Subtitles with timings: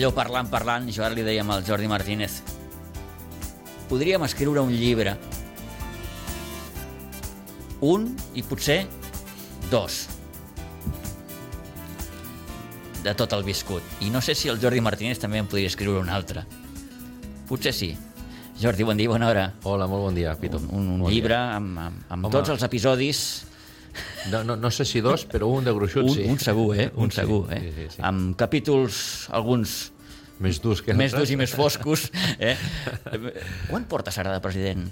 [0.00, 2.38] Allò parlant, parlant, jo ara li dèiem al Jordi Martínez,
[3.90, 5.12] podríem escriure un llibre,
[7.84, 8.86] un i potser
[9.68, 10.06] dos,
[13.04, 13.84] de tot el viscut.
[14.00, 16.46] I no sé si el Jordi Martínez també en podria escriure un altre.
[17.48, 17.92] Potser sí.
[18.60, 19.46] Jordi, bon dia, bona hora.
[19.64, 20.60] Hola, molt bon dia, Pitu.
[20.68, 21.56] Un, un bon llibre Dia.
[21.56, 22.34] amb, amb, amb Home.
[22.34, 23.22] tots els episodis
[24.28, 26.26] No, no, no sé si dos, però un de gruixut un, sí.
[26.28, 26.90] un segur, eh?
[26.94, 27.60] Un, sí, segur, eh?
[27.62, 28.02] Sí, sí, sí.
[28.04, 29.92] Amb capítols, alguns
[30.40, 32.06] Més durs que més durs i més foscos.
[32.40, 32.54] Eh?
[33.68, 34.86] Quan portes ara de president?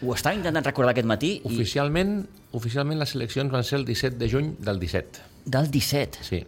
[0.00, 2.22] Ho estava intentant recordar aquest matí i Oficialment,
[2.56, 5.20] oficialment les eleccions van ser el 17 de juny del 17.
[5.44, 6.24] del 17.
[6.24, 6.40] Sí.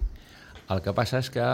[0.71, 1.45] El que passa és que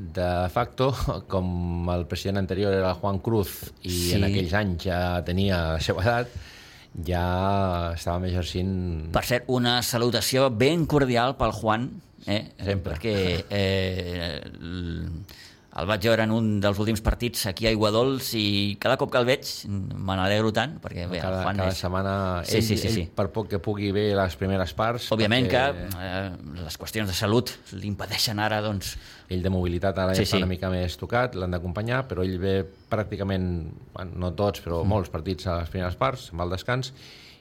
[0.00, 0.90] de facto,
[1.32, 4.12] com el president anterior era Juan Cruz i Sí.
[4.16, 6.34] en aquells anys ja tenia la seva edat,
[7.06, 8.72] ja estàvem exercint...
[9.14, 11.88] Per cert, una salutació ben cordial pel Juan,
[12.26, 12.42] eh?
[12.58, 12.96] Sempre.
[12.96, 13.14] perquè
[13.48, 14.40] eh,
[15.70, 19.20] el vaig veure en un dels últims partits aquí a Iguadols i cada cop que
[19.20, 21.82] el veig me n'alegro tant, perquè bé, cada, el Juan cada és...
[21.84, 23.04] setmana Sí, ell, sí, sí, ell sí.
[23.14, 25.62] per poc que pugui bé les primeres parts Òbviament perquè
[25.94, 28.96] que eh, les qüestions de salut li impedeixen ara, doncs,
[29.30, 30.42] ell de mobilitat ara Sí, ja està sí.
[30.42, 32.56] una mica més tocat, l'han d'acompanyar, però ell ve
[32.90, 33.48] pràcticament,
[34.10, 34.90] no tots, però mm.
[34.90, 36.90] molts partits a les primeres parts, amb el descans,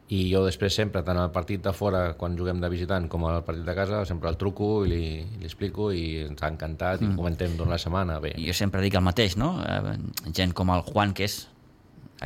[0.09, 3.43] i jo després sempre, tant al partit de fora, quan juguem de visitant, com al
[3.45, 5.03] partit de casa, sempre el truco i li,
[5.37, 7.13] li explico i ens ha encantat mm.
[7.13, 8.17] i comentem durant la setmana.
[8.23, 9.51] Bé, jo sempre dic el mateix, no?
[9.61, 9.95] Eh,
[10.33, 11.43] gent com el Juan, que és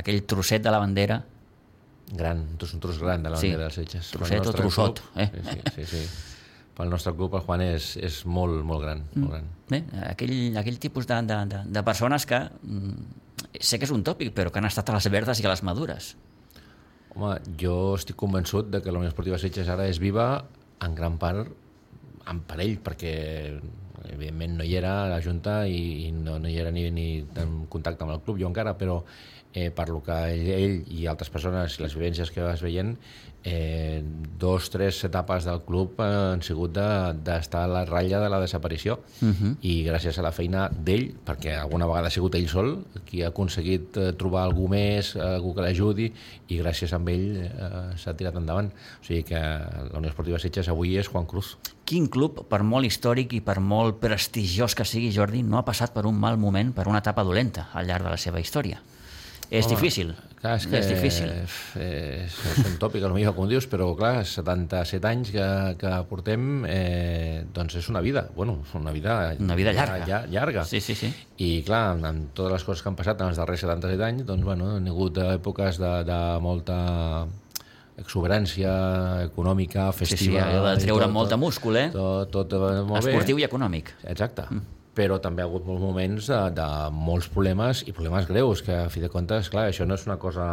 [0.00, 1.20] aquell trosset de la bandera,
[2.16, 4.10] gran, tros, un tros gran de la Sí, bandera dels Setges.
[4.16, 5.28] Trosset o trossot, club, eh?
[5.34, 6.32] Sí, sí, sí, sí.
[6.74, 9.20] Pel nostre club el Juan és, és molt, molt gran, mm.
[9.26, 9.50] molt gran.
[9.68, 12.96] Bé, aquell, aquell tipus de, de, de, de persones que mm,
[13.60, 15.62] sé que és un tòpic, però que han estat a les verdes i a les
[15.68, 16.14] madures.
[17.14, 20.26] Home, jo estic convençut de que la Unió Esportiva Sitges ara és viva
[20.82, 21.52] en gran part
[22.30, 23.14] en per ell, perquè
[24.10, 27.06] evidentment no hi era la Junta i, i no, no hi era ni, ni
[27.40, 28.98] en contacte amb el club, jo encara, però
[29.52, 32.96] eh, per lo que ell, ell i altres persones i les vivències que vas veient,
[33.44, 34.02] eh,
[34.38, 38.30] dos, tres etapes del club eh, han sigut de- d'estar de, a la ratlla de
[38.32, 39.56] la desaparició uh -huh.
[39.60, 43.28] i gràcies a la feina d'ell, perquè alguna vegada ha sigut ell sol qui ha
[43.28, 46.12] aconseguit eh, trobar algú més, algú que l'ajudi
[46.48, 48.72] i gràcies a ell eh, s'ha tirat endavant.
[49.00, 51.56] O sigui que la Unió Esportiva Sitges avui és Juan Cruz.
[51.84, 55.92] Quin club, per molt històric i per molt prestigiós que sigui, Jordi, no ha passat
[55.92, 58.80] per un mal moment, per una etapa dolenta al llarg de la seva història?
[59.50, 60.14] És Home, difícil.
[60.44, 61.30] Clar, és que és difícil.
[61.30, 65.46] Eh, és, és un tòpic, potser, com dius, però clar, 77 anys que,
[65.80, 69.14] que portem, eh, doncs és una vida, bueno, una vida...
[69.40, 70.04] Una vida llarga.
[70.08, 70.66] Ja, llarga.
[70.68, 71.08] Sí, sí, sí.
[71.40, 74.26] I clar, amb, amb totes les coses que han passat en els darrers 77 anys,
[74.28, 76.78] doncs bueno, han hagut èpoques de, de molta
[77.96, 78.70] exuberància
[79.24, 80.44] econòmica, Sí, sí, festiva...
[80.44, 81.88] allò de treure molt de múscul, eh?
[81.94, 83.14] Tot, tot molt bé.
[83.14, 83.94] Esportiu i econòmic.
[84.12, 84.48] Exacte.
[84.50, 84.73] Mm.
[84.94, 88.90] Però també ha hagut molts moments de, de molts problemes i problemes greus, que a
[88.92, 90.46] fi de comptes, clar, això no és una cosa,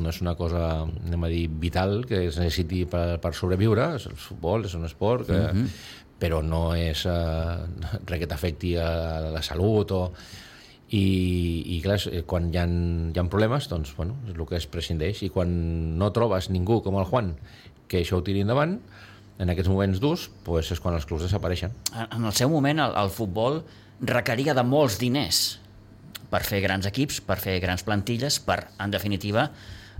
[0.00, 4.08] no és una cosa anem a dir, vital que es necessiti per, per sobreviure, és
[4.10, 5.68] el futbol, és un esport, que, mm -hmm.
[6.18, 7.56] però no és eh,
[8.06, 10.02] res que t'afecti a la salut o...
[10.88, 14.54] I, i clar, eh, quan hi ha, hi ha problemes, doncs, bueno, és el que
[14.56, 15.22] es prescindeix.
[15.22, 17.34] I quan no trobes ningú com el Juan
[17.88, 18.78] que això ho tiri endavant,
[19.38, 21.74] en aquests moments durs, doncs és quan els clubs desapareixen.
[22.06, 23.60] En el seu moment, el, el futbol
[24.00, 25.58] requeria de molts diners
[26.30, 29.46] per fer grans equips, per fer grans plantilles, per, en definitiva,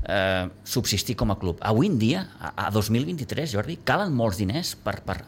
[0.08, 1.60] eh, subsistir com a club.
[1.60, 5.20] Avui en dia, a, a 2023, Jordi, calen molts diners per, per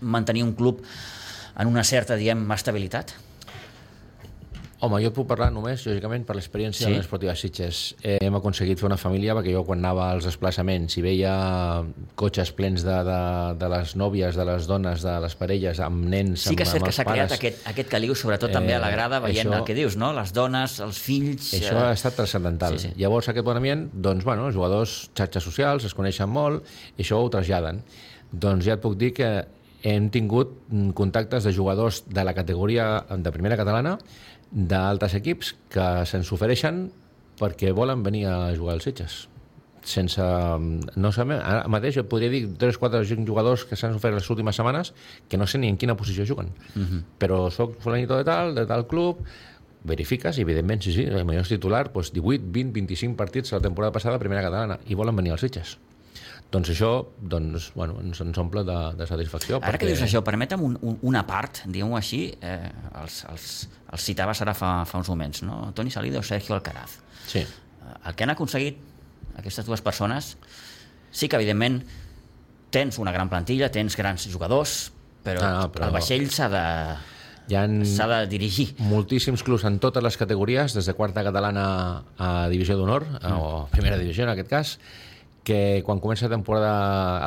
[0.00, 0.84] mantenir un club
[1.58, 3.14] en una certa, diem, estabilitat?
[4.84, 6.90] Home, jo et puc parlar només, lògicament, per l'experiència Sí?
[6.92, 7.78] de l'Esportiva Sitges.
[8.04, 11.32] Eh, hem aconseguit fer una família perquè jo quan anava als desplaçaments i veia
[12.20, 13.18] cotxes plens de, de,
[13.60, 16.74] de les nòvies, de les dones, de les parelles, amb nens, Sí que és amb,
[16.74, 19.48] cert amb que s'ha creat aquest, aquest caliu, sobretot també a la grada, Eh, veient
[19.48, 20.12] això- el que dius, no?
[20.12, 21.52] Les dones, els fills...
[21.54, 22.78] Això eh, ha estat transcendental.
[22.78, 22.94] sí, sí.
[23.00, 26.64] Llavors, aquest bon ambient, doncs, bueno, els jugadors, xarxes socials, es coneixen molt,
[26.98, 27.82] i això ho traslladen.
[28.32, 29.32] Doncs ja et puc dir que
[29.84, 33.98] hem tingut mm, contactes de jugadors de la categoria de primera catalana,
[34.54, 36.86] d'altres equips, que se'ns ofereixen
[37.40, 39.24] perquè volen venir a jugar als Sitges.
[39.84, 40.22] sense...
[40.96, 44.94] No sé, ara mateix jo podria dir 3-4 jugadors que s'han ofert les últimes setmanes
[45.28, 46.54] que no sé ni en quina posició juguen.
[46.74, 47.02] Uh -huh.
[47.18, 49.18] Però sóc fulanito de tal, de tal club,
[49.84, 54.18] verifiques, evidentment, sí, sí, el millor titular, doncs 18, 20, 25 partits la temporada passada,
[54.18, 55.78] primera catalana, i volen venir als Sitges.
[56.52, 59.58] Doncs això doncs, bueno, ens, ens omple de, de satisfacció.
[59.58, 59.86] Ara perquè...
[59.86, 62.70] que dius això, permetem un, un, una part, diguem-ho així, eh,
[63.00, 63.48] els, els,
[63.90, 65.72] els citaves ara fa, fa uns moments, no?
[65.74, 67.00] Toni Salido o Sergio Alcaraz.
[67.26, 67.42] Sí.
[68.06, 68.78] El que han aconseguit
[69.40, 70.36] aquestes dues persones,
[71.10, 71.82] sí que evidentment
[72.74, 74.92] tens una gran plantilla, tens grans jugadors,
[75.24, 75.88] però, ah, no, però...
[75.88, 76.64] el vaixell s'ha de,
[77.48, 78.70] hi ha s'ha de dirigir.
[78.88, 81.66] moltíssims clubs en totes les categories, des de quarta catalana
[82.18, 83.34] a divisió d'honor, mm.
[83.36, 84.78] o primera divisió en aquest cas,
[85.44, 86.74] que quan comença la temporada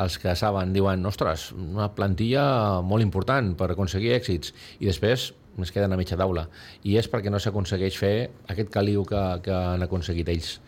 [0.02, 2.44] els que saben diuen, ostres, una plantilla
[2.82, 5.30] molt important per aconseguir èxits, i després
[5.62, 6.48] es queden a mitja taula.
[6.86, 8.14] I és perquè no s'aconsegueix fer
[8.50, 10.58] aquest caliu que, que han aconseguit ells.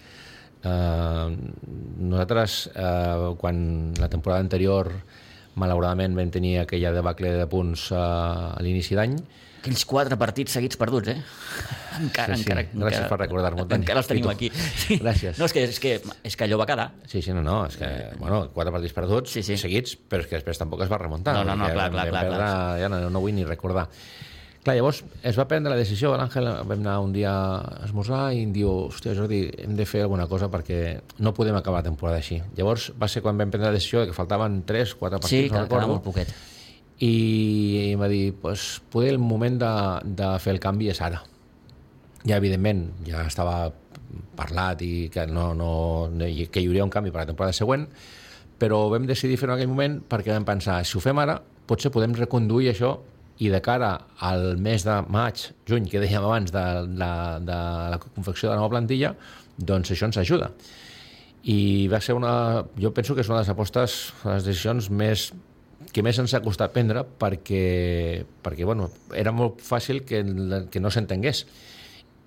[0.61, 1.31] Uh,
[1.99, 4.91] nosaltres, uh, quan la temporada anterior
[5.61, 8.01] malauradament vam tenir aquella debacle de punts uh,
[8.55, 9.17] a l'inici d'any,
[9.61, 11.19] aquells quatre partits seguits perduts, eh?
[12.01, 12.47] Encara, sí, sí.
[12.49, 13.67] encara, Gràcies encara, per recordar-m'ho.
[13.77, 14.49] Encara els tenim aquí.
[14.81, 14.97] Sí.
[15.03, 15.37] Gràcies.
[15.39, 15.93] No, és que, és, que,
[16.27, 16.89] és que allò va quedar.
[17.11, 17.91] Sí, sí, no, no, és que,
[18.21, 19.59] bueno, quatre partits perduts sí, sí.
[19.61, 21.37] seguits, però és que després tampoc es va remuntar.
[21.37, 22.51] No, no, no, clar, clar, clar, clar.
[22.81, 23.89] Ja no, no vull ni recordar.
[24.61, 28.43] Clar, llavors es va prendre la decisió, l'Àngel vam anar un dia a esmorzar i
[28.45, 32.21] em diu, hòstia Jordi, hem de fer alguna cosa perquè no podem acabar la temporada
[32.21, 32.43] així.
[32.59, 35.65] Llavors va ser quan vam prendre la decisió que faltaven 3, 4 partits, sí, no
[35.65, 35.95] recordo.
[35.95, 36.35] molt poquet.
[37.01, 39.75] I, em va dir, pues, poder el moment de,
[40.21, 41.23] de fer el canvi és ara.
[42.27, 43.71] Ja, evidentment, ja estava
[44.37, 45.71] parlat i que, no, no,
[46.21, 47.87] que hi hauria un canvi per la temporada següent,
[48.61, 51.39] però vam decidir fer-ho en aquell moment perquè vam pensar, si ho fem ara,
[51.71, 52.99] potser podem reconduir això
[53.41, 53.95] i de cara
[54.29, 56.65] al mes de maig, juny, que dèiem abans, de,
[57.01, 57.13] de,
[57.49, 57.61] de
[57.95, 59.15] la confecció de la nova plantilla,
[59.57, 60.51] doncs això ens ajuda.
[61.49, 62.33] I va ser una...
[62.77, 65.31] Jo penso que és una de les apostes, les decisions més
[65.91, 70.23] que més ens ha costat prendre perquè, perquè bueno, era molt fàcil que,
[70.71, 71.45] que no s'entengués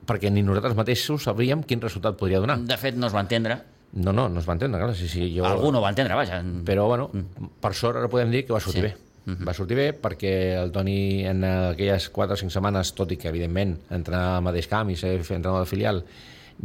[0.07, 2.57] perquè ni nosaltres mateixos sabríem quin resultat podria donar.
[2.59, 3.61] De fet, no es va entendre.
[3.93, 4.97] No, no, no es va entendre, clar.
[4.97, 5.45] Sí, sí, jo...
[5.47, 6.41] Algú no va entendre, vaja.
[6.67, 7.55] Però, bueno, mm.
[7.63, 8.87] per sort ara podem dir que va sortir sí.
[8.89, 8.93] bé.
[9.25, 9.45] -huh.
[9.45, 13.31] Va sortir bé perquè el Toni en aquelles 4 o 5 setmanes, tot i que
[13.31, 16.03] evidentment entrenar al mateix camp i ser entrenador de filial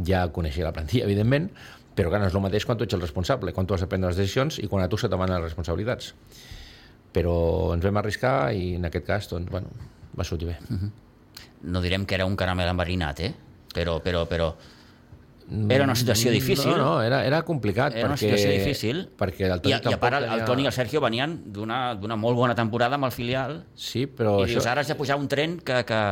[0.05, 1.49] ja coneixia la plantilla, evidentment,
[1.97, 3.91] però que no és el mateix quan tu ets el responsable, quan tu has de
[3.91, 6.13] prendre les decisions i quan a tu se t'emanen les responsabilitats.
[7.13, 7.37] Però
[7.75, 9.69] ens vam arriscar i en aquest cas, doncs, bueno,
[10.19, 10.59] va sortir bé.
[10.69, 10.91] Uh -huh.
[11.63, 13.35] No direm que era un caramel enverinat, eh?
[13.75, 14.55] Però, però, però
[15.71, 16.71] era una situació difícil.
[16.71, 17.95] No, no, era, era complicat.
[17.95, 19.09] Era perquè, una situació difícil.
[19.19, 20.35] Perquè el Toni I, i a part, tenia...
[20.35, 23.65] el Toni i el Sergio venien d'una molt bona temporada amb el filial.
[23.75, 24.41] Sí, però...
[24.41, 24.59] I això...
[24.59, 26.03] dius, ara has de pujar un tren que, que,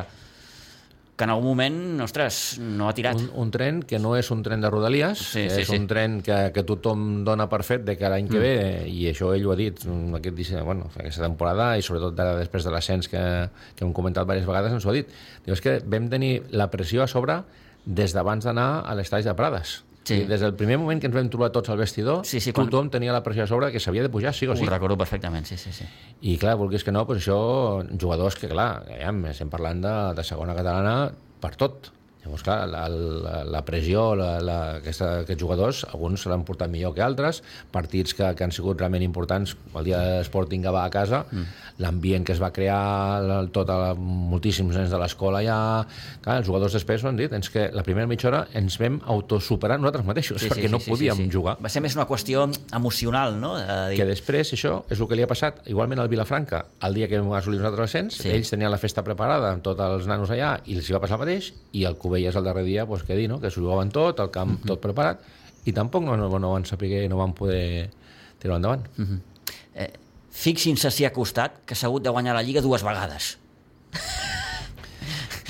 [1.16, 3.16] que en algun moment, ostres, no ha tirat.
[3.16, 5.78] Un, un tren que no és un tren de Rodalies, sí, sí, és sí.
[5.80, 8.44] un tren que, que tothom dona per fet de que l'any que mm.
[8.44, 9.80] ve, i això ell ho ha dit
[10.20, 13.22] aquest, bueno, aquesta temporada, i sobretot ara, després de l'ascens que,
[13.74, 15.16] que hem comentat diverses vegades, ens ho ha dit.
[15.46, 17.40] Diu, és que vam tenir la pressió a sobre
[17.86, 19.78] des d'abans d'anar a l'estadi de Prades.
[20.06, 20.20] Sí.
[20.28, 22.68] Des del primer moment que ens vam trobar tots al vestidor, sí, sí, quan...
[22.70, 24.62] tothom tenia la pressió a sobre que s'havia de pujar, sí o sí.
[24.62, 25.86] Ho recordo perfectament, sí, sí, sí.
[26.30, 27.38] I clar, vulguis que no, pues això,
[27.90, 30.96] jugadors que, clar, ja, estem parlant de, de segona catalana
[31.42, 31.90] per tot.
[32.26, 36.72] Llavors, clar, la, la, la pressió, la, la, aquesta, aquests jugadors, alguns se l'han portat
[36.72, 37.38] millor que altres,
[37.70, 41.22] partits que, que han sigut realment importants, el dia de Sporting que va a casa,
[41.30, 41.62] mm.
[41.84, 45.58] l'ambient que es va crear, tot el, moltíssims nens de l'escola ja...
[46.26, 48.98] Clar, els jugadors després ho han dit, és que la primera mitja hora ens vam
[49.14, 51.34] autosuperar nosaltres mateixos, sí, perquè sí, no sí, podíem sí, sí.
[51.36, 51.54] jugar.
[51.62, 53.54] Va ser més una qüestió emocional, no?
[53.60, 54.00] De dir...
[54.00, 57.22] Que després això és el que li ha passat, igualment al Vilafranca, el dia que
[57.22, 58.32] vam assolir nosaltres l'ascens, sí.
[58.34, 61.20] ells tenien la festa preparada amb tots els nanos allà i els hi va passar
[61.20, 63.38] el mateix, i el Cuber veies el darrer dia, pues, què dir, no?
[63.42, 64.72] que s'ho jugaven tot, el camp uh -huh.
[64.72, 65.22] tot preparat,
[65.66, 67.90] i tampoc no, no, no van saber, no van poder
[68.38, 68.86] tirar endavant.
[68.98, 69.20] Uh -huh.
[69.74, 69.92] eh,
[70.30, 73.38] Fixin-se si ha costat que s'ha hagut de guanyar la Lliga dues vegades.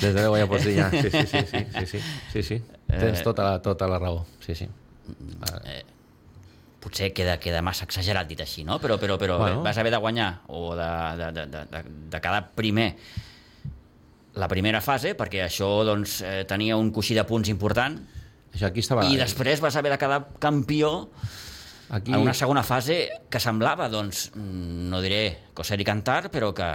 [0.01, 0.89] Des de ja pots dir ja.
[0.91, 1.99] Sí, sí, sí, sí, sí, sí,
[2.31, 2.63] sí, sí.
[2.87, 4.25] Tens tota la, tota la raó.
[4.45, 4.67] Sí, sí.
[5.65, 5.83] Eh,
[6.79, 8.77] potser queda, queda massa exagerat dit així, no?
[8.79, 9.63] Però, però, però bueno.
[9.65, 11.83] vas haver de guanyar o de, de, de, de,
[12.13, 12.95] de quedar primer
[14.37, 17.97] la primera fase, perquè això doncs, eh, tenia un coixí de punts important,
[18.53, 19.07] això aquí estava...
[19.09, 21.09] i després vas haver de quedar campió
[21.89, 22.13] aquí...
[22.13, 26.69] en una segona fase que semblava, doncs, mm, no diré coser i cantar, però que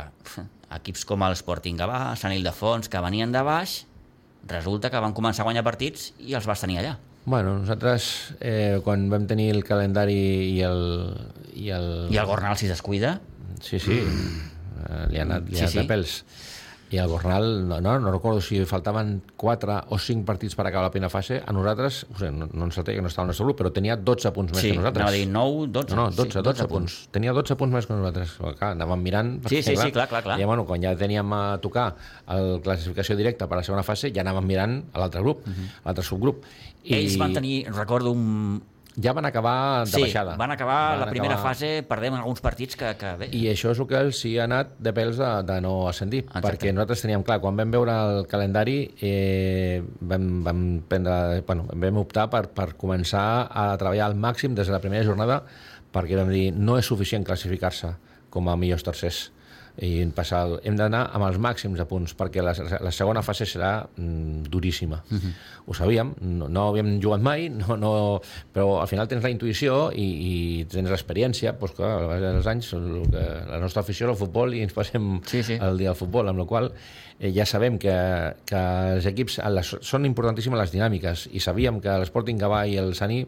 [0.72, 3.82] equips com el Sporting Gavà, Sant Ildefons, que venien de baix,
[4.50, 6.96] resulta que van començar a guanyar partits i els vas tenir allà.
[7.24, 10.18] Bueno, nosaltres, eh, quan vam tenir el calendari
[10.56, 10.80] i el...
[11.52, 13.20] I el, I el Gornal, si es descuida...
[13.62, 15.12] Sí, sí, mm.
[15.12, 15.78] li ha anat, li ha sí, anat sí.
[15.78, 16.16] de pèls
[16.92, 20.90] i el Gornal, no, no, no recordo si faltaven 4 o 5 partits per acabar
[20.90, 23.46] la primera fase, a nosaltres, o sigui, no, no ens que no estava al nostre
[23.46, 25.00] grup, però tenia 12 punts més Sí, que nosaltres.
[25.00, 25.96] anava a dir 9, 12.
[25.96, 26.96] No, no, 12, sí, 12, punts.
[27.14, 28.34] Tenia 12 punts més que nosaltres.
[28.58, 29.30] Clar, anàvem mirant...
[29.48, 30.36] Sí, sí, sí, clar, clar, clar.
[30.40, 31.94] Ja, bueno, quan ja teníem a tocar
[32.36, 35.88] el classificació directa per a la segona fase, ja anàvem mirant a l'altre grup, a
[35.88, 36.44] l'altre subgrup.
[36.84, 36.98] I...
[36.98, 38.60] Ells van tenir, recordo, un...
[39.00, 40.34] Ja van acabar de sí, baixada.
[40.36, 43.78] van acabar la primera acabar- fase perdent alguns partits que, que bé, I això és
[43.80, 46.42] el que els hi ha anat de pèls de, de no ascendir, Exacte.
[46.48, 51.96] perquè nosaltres teníem clar, quan vam veure el calendari eh, vam, vam, prendre, bueno, vam
[52.04, 55.42] optar per, per començar a treballar al màxim des de la primera jornada
[55.92, 57.94] perquè vam dir, no és suficient classificar-se
[58.32, 59.30] com a millors tercers
[59.80, 63.86] i passar, hem d'anar amb els màxims de punts perquè la, la segona fase serà
[63.96, 65.32] mm, duríssima uh -huh.
[65.66, 68.20] ho sabíem, no, no havíem jugat mai no, no,
[68.52, 72.46] però al final tens la intuïció i, i tens l'experiència doncs clar, a base dels
[72.46, 75.54] anys el que, la nostra afició és el futbol i ens passem Sí, sí.
[75.54, 76.72] el dia del futbol amb la qual
[77.18, 77.96] eh, ja sabem que,
[78.44, 78.60] que
[78.96, 83.26] els equips les, són importantíssimes les dinàmiques i sabíem que l'Sporting Gavà i el Sani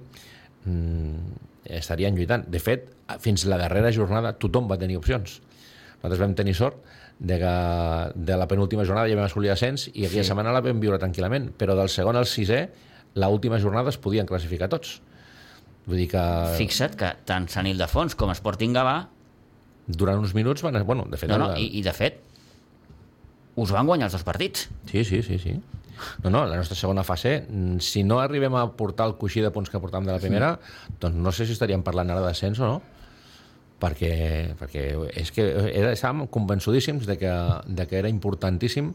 [0.64, 1.16] mm,
[1.64, 2.44] estarien lluitant.
[2.50, 2.88] De fet,
[3.20, 5.40] fins la darrera jornada tothom va tenir opcions.
[6.04, 6.82] Nosaltres vam tenir sort
[7.18, 7.52] de que
[8.28, 10.28] de la penúltima jornada ja vam assolir ascens i aquella Sí.
[10.28, 12.68] setmana la vam viure tranquil·lament, però del segon al sisè,
[13.14, 14.98] la última jornada es podien classificar tots.
[15.86, 16.20] Vull dir que
[16.58, 19.06] fixa't que tant Sant Ildefons com Sporting Gavà,
[19.86, 20.76] durant uns minuts van...
[20.84, 21.30] Bueno, de fet...
[21.30, 22.20] no, no, i, i de fet,
[23.56, 24.68] us van guanyar els dos partits.
[24.90, 25.54] Sí, sí, sí, sí.
[26.24, 29.52] No, no, la nostra segona fase, mm, si no arribem a portar el coixí de
[29.54, 30.58] punts que portàvem de la primera,
[31.00, 32.82] doncs no sé si estaríem parlant ara d'ascens o no,
[33.84, 34.14] perquè,
[34.60, 34.88] perquè
[35.20, 37.36] és que era, estàvem convençudíssims de que,
[37.68, 38.94] de que era importantíssim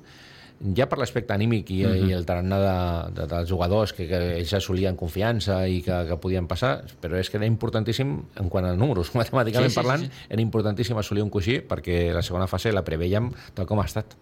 [0.76, 2.76] ja per l'aspecte anímic i, i el tarannà de,
[3.16, 7.32] de, dels jugadors que, que ells assolien confiança i que, que podien passar, però és
[7.32, 10.26] que era importantíssim en quant a números, matemàticament Sí, sí, sí, parlant, sí.
[10.36, 14.18] era importantíssim assolir un coixí perquè la segona fase la preveiem tal com ha estat.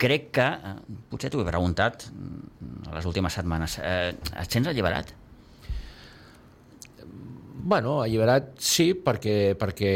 [0.00, 0.76] Crec que, eh,
[1.10, 5.10] potser t'ho he preguntat mm, a les últimes setmanes, eh, et sents alliberat?
[7.62, 9.90] Bueno, alliberat sí, perquè, perquè,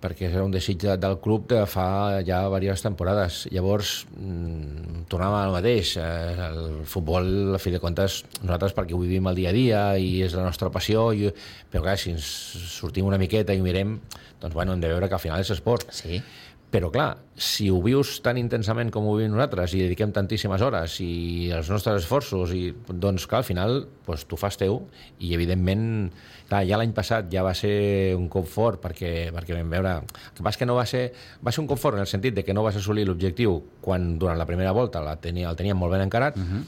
[0.00, 3.40] perquè era un desig de, del club de fa ja diverses temporades.
[3.50, 5.96] Llavors, mmm, tornàvem al mateix.
[5.98, 9.82] Eh, el futbol, a fi de comptes, nosaltres perquè ho vivim el dia a dia
[9.98, 11.32] i és la nostra passió, i,
[11.72, 12.30] però clar, si ens
[12.76, 13.98] sortim una miqueta i mirem,
[14.40, 15.90] doncs bueno, hem de veure que al final és esport.
[15.96, 16.22] Sí.
[16.66, 20.96] Però clar, si ho vius tan intensament com ho vivim nosaltres i dediquem tantíssimes hores
[21.04, 24.80] i els nostres esforços, i, doncs clar, al final doncs, tu fas teu
[25.22, 25.84] i evidentment,
[26.48, 29.94] clar, ja l'any passat ja va ser un cop fort perquè, perquè vam veure...
[30.00, 31.04] El que passa que no va ser...
[31.44, 34.16] Va ser un cop fort en el sentit de que no vas assolir l'objectiu quan
[34.18, 36.64] durant la primera volta la tenia, el teníem molt ben encarat, uh -huh.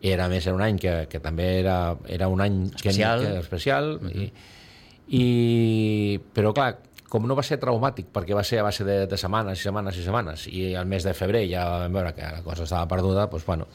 [0.00, 3.20] era més era un any que, que també era, era un any Especial.
[3.20, 4.22] Que, que, especial uh -huh.
[4.22, 4.32] i,
[5.10, 6.78] i, però clar,
[7.10, 9.98] com no va ser traumàtic, perquè va ser a base de, de setmanes i setmanes
[9.98, 13.26] i setmanes, i al mes de febrer ja vam veure que la cosa estava perduda,
[13.32, 13.66] doncs bueno,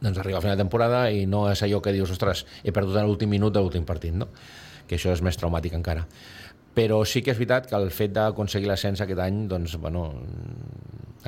[0.00, 2.96] doncs arriba a final de temporada i no és allò que dius, ostres, he perdut
[2.96, 4.30] en l'últim minut de l'últim partit, no?
[4.88, 6.06] Que això és més traumàtic encara.
[6.74, 10.08] Però sí que és veritat que el fet d'aconseguir l'ascens aquest any, doncs, bueno,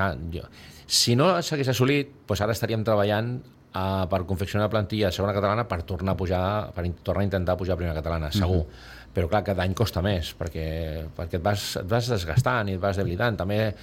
[0.00, 0.46] ah, jo,
[0.86, 3.34] si no s'hagués assolit, doncs ara estaríem treballant
[3.74, 7.28] uh, per confeccionar la plantilla de segona catalana per tornar a pujar, per tornar a
[7.28, 8.64] intentar pujar a primera catalana, segur.
[8.64, 8.98] Mm -hmm.
[9.10, 12.80] Però clar, cada any costa més, perquè, perquè et, vas, et vas desgastant i et
[12.80, 13.36] vas debilitant.
[13.36, 13.74] També,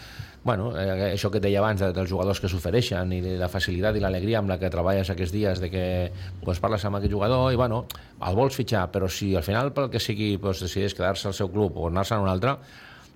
[0.44, 3.98] bueno, eh, això que et deia abans de, dels jugadors que s'ofereixen i la facilitat
[3.98, 6.12] i l'alegria amb la que treballes aquests dies de que
[6.44, 7.86] pues, parles amb aquest jugador i bueno,
[8.25, 11.51] el vols fitxar, però si al final pel que sigui pues, decideix quedar-se al seu
[11.51, 12.56] club o anar-se a un altre,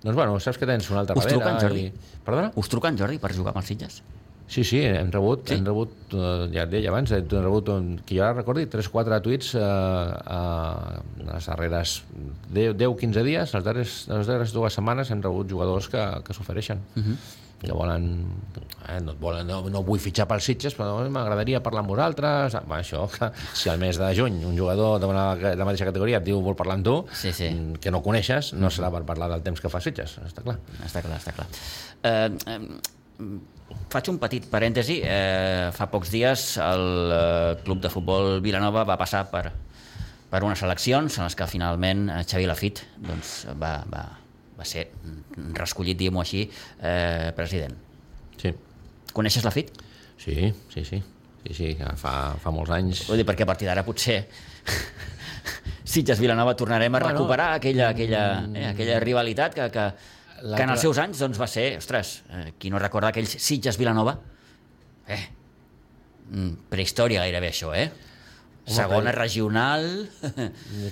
[0.02, 1.38] doncs bueno, saps que tens un altre Us darrere.
[1.38, 1.86] truquen, Jordi?
[1.86, 2.20] I...
[2.26, 2.52] Perdona?
[2.54, 4.02] Us truca en Jordi per jugar amb els Sitges?
[4.52, 5.54] Sí, sí, hem rebut, Sí?
[5.56, 7.70] hem rebut eh, ja et deia abans, hem rebut,
[8.04, 10.40] que jo ara recordi, 3-4 tuits eh, a
[11.30, 11.94] les darreres
[12.52, 16.82] 10-15 dies, les darreres, les darreres dues setmanes hem rebut jugadors que, que s'ofereixen.
[16.96, 17.16] Uh -huh.
[17.62, 18.26] que volen,
[18.90, 22.62] eh, no, volen no, no vull fitxar pels Sitges però m'agradaria parlar amb vosaltres ah,
[22.68, 25.84] va, això, que, si al mes de juny un jugador de, una, de la mateixa
[25.86, 27.48] categoria et diu vol parlar amb tu Sí, sí.
[27.50, 30.58] mm, que no coneixes, no serà per parlar del temps que fa Sitges, està clar
[30.84, 31.46] Està clar, està clar.
[32.02, 33.28] Eh, eh,
[33.92, 35.00] faig un petit parèntesi.
[35.04, 39.46] Eh, fa pocs dies el eh, club de futbol Vilanova va passar per,
[40.32, 44.04] per unes eleccions en les que finalment eh, Xavi Lafit doncs, va, va,
[44.58, 46.46] va ser mm, reescollit, diguem-ho així,
[46.80, 47.76] eh, president.
[48.40, 48.54] sí,
[49.12, 49.72] Coneixes Lafit?
[50.22, 51.02] sí, sí, sí,
[51.44, 54.22] sí, sí fa, fa molts anys Vull dir, perquè a partir d'ara potser
[55.92, 58.22] Sitges-Vilanova tornarem a Bueno, recuperar aquella, aquella,
[58.54, 59.86] eh, aquella rivalitat que, que,
[60.42, 64.16] que en els seus anys doncs, va ser, ostres, eh, qui no recorda aquells Sitges-Vilanova?
[65.06, 65.20] Eh,
[66.30, 67.88] mm, prehistòria gairebé això, eh?
[68.66, 69.86] Segona però- regional...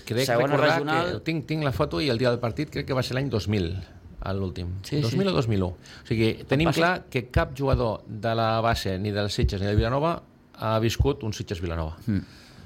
[0.07, 1.16] Crec segona regional...
[1.19, 3.30] que tinc, tinc la foto i el dia del partit crec que va ser l'any
[3.30, 3.73] 2000.
[4.21, 4.75] a l'últim.
[4.85, 5.02] Sí, sí.
[5.02, 5.66] 2000 o 2001.
[5.66, 6.80] O sigui, tenim passa?
[6.80, 10.19] clar que cap jugador de la base, ni del Sitges ni del Vilanova,
[10.61, 11.97] ha viscut un Sitges-Vilanova.
[12.04, 12.21] Mm.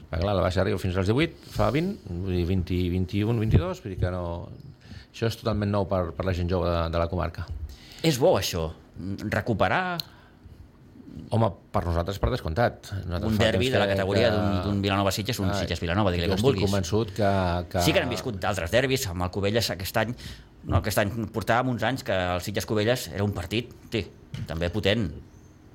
[0.09, 3.85] Perquè, clar, la base arriba fins als 18, fa 20, vull dir 20, 21, 22,
[3.85, 4.25] vull dir que no...
[5.15, 7.47] Això és totalment nou per, per la gent jove de, de la comarca.
[8.03, 8.67] És bo, això,
[9.31, 9.85] recuperar
[11.31, 12.89] Home, per nosaltres per descomptat.
[13.07, 16.35] Nosaltres un derbi de la categoria que- d'un d'un Vilanova-Sitges, un Ah, Sitges-Vilanova, digue-li jo
[16.35, 16.65] com vulguis.
[16.67, 17.29] convençut que,
[17.71, 17.83] que...
[17.87, 20.11] Sí que n'hem viscut d'altres derbis, amb el Cubelles aquest any,
[20.65, 24.03] no, aquest any portàvem uns anys que el Sitges-Cubelles era un partit, sí,
[24.51, 25.07] també potent,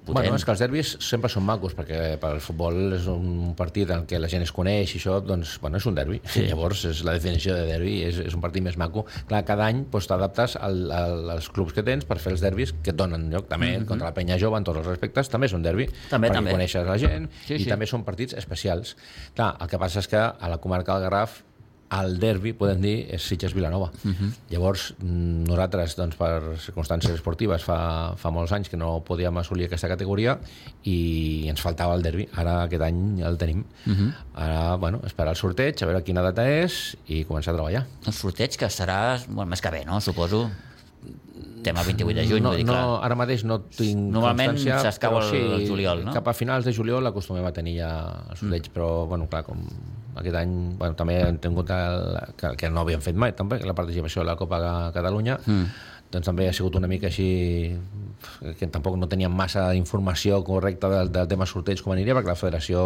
[0.09, 0.29] potent.
[0.29, 3.89] Bueno, és que els derbis sempre són macos, perquè per al futbol és un partit
[3.95, 6.19] en què la gent es coneix i això, doncs, bueno, és un derbi.
[6.29, 6.45] Sí.
[6.49, 9.05] Llavors, és la definició de derbi, és, és un partit més maco.
[9.29, 12.73] Clar, cada any doncs, t'adaptes al, al, als clubs que tens per fer els derbis
[12.83, 13.47] que et donen lloc.
[13.49, 13.89] També mm -hmm.
[13.89, 16.51] contra la penya jove, en tots els respectes, també és un derbi, També, perquè també.
[16.51, 17.69] coneixes la gent Sí, i sí.
[17.69, 18.95] també són partits especials.
[19.35, 21.48] Clar, el que passa és que a la comarca del Garraf
[21.97, 23.89] el derbi, podem dir, és Sitges-Vilanova.
[24.03, 24.31] Uh -huh.
[24.49, 29.65] Llavors, mm, nosaltres, doncs, per circumstàncies esportives, fa, fa molts anys que no podíem assolir
[29.65, 30.39] aquesta categoria
[30.83, 32.27] i ens faltava el derbi.
[32.33, 33.65] Ara, aquest any, el tenim.
[33.85, 34.13] Uh -huh.
[34.33, 37.87] Ara, bueno, esperar el sorteig, a veure quina data és i començar a treballar.
[38.05, 39.99] El sorteig que serà, bueno, més que bé, no?
[39.99, 40.49] Suposo.
[41.63, 42.99] Tema 28 de juny, no, dir, no, clar.
[43.07, 46.13] ara mateix no tinc Normalment constància, s'escau però el juliol, no?
[46.15, 47.91] Cap a finals de juliol acostumem a tenir ja
[48.29, 48.75] el sorteig, mm.
[48.75, 49.65] però bueno, clar, com
[50.19, 52.07] aquest any bueno, també hem tingut el,
[52.39, 54.61] que, que no havíem fet mai també, la participació a la Copa
[54.95, 55.98] Catalunya mm.
[56.09, 57.77] Doncs també ha sigut una mica així
[58.59, 62.37] que tampoc no teníem massa informació correcta del, del tema sorteig com aniria, perquè la
[62.39, 62.81] federació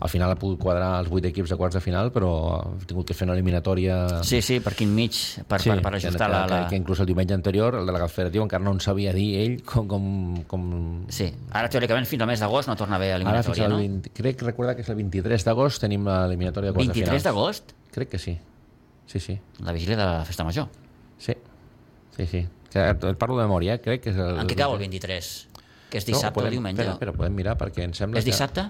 [0.00, 3.08] al final ha pogut quadrar els 8 equips de quarts de final, però ha tingut
[3.08, 5.16] que fer una eliminatòria Sí, sí, per quin mig,
[5.48, 6.42] per, per, per ajustar que, la...
[6.44, 6.60] que, la...
[6.72, 9.88] que inclús el diumenge anterior el delegat federatiu encara no en sabia dir ell com...
[9.88, 10.08] com,
[10.50, 10.68] com...
[11.14, 13.80] Sí, ara teòricament fins al mes d'agost no torna a haver Ara eliminatòria, al no?
[13.84, 17.28] 20, crec recordar que és el 23 d'agost tenim l'eliminatòria de quarts de 23 finals.
[17.30, 17.74] d'agost?
[17.94, 18.36] Crec que sí.
[19.08, 19.38] Sí, sí.
[19.64, 20.68] La vigília de la festa major.
[21.18, 21.32] Sí.
[22.18, 22.42] Sí, sí.
[22.72, 23.80] Que et parlo de memòria, eh?
[23.80, 24.42] crec que és el...
[24.42, 25.30] En què cau el 23?
[25.88, 26.82] Que és dissabte podem, o diumenge?
[26.82, 28.66] Espera, espera, podem mirar perquè em sembla És dissabte?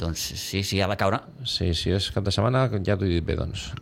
[0.00, 1.18] Doncs sí, sí, ha de caure.
[1.26, 1.50] Que...
[1.50, 3.72] Sí, sí, és cap de setmana, ja t'ho he dit bé, doncs.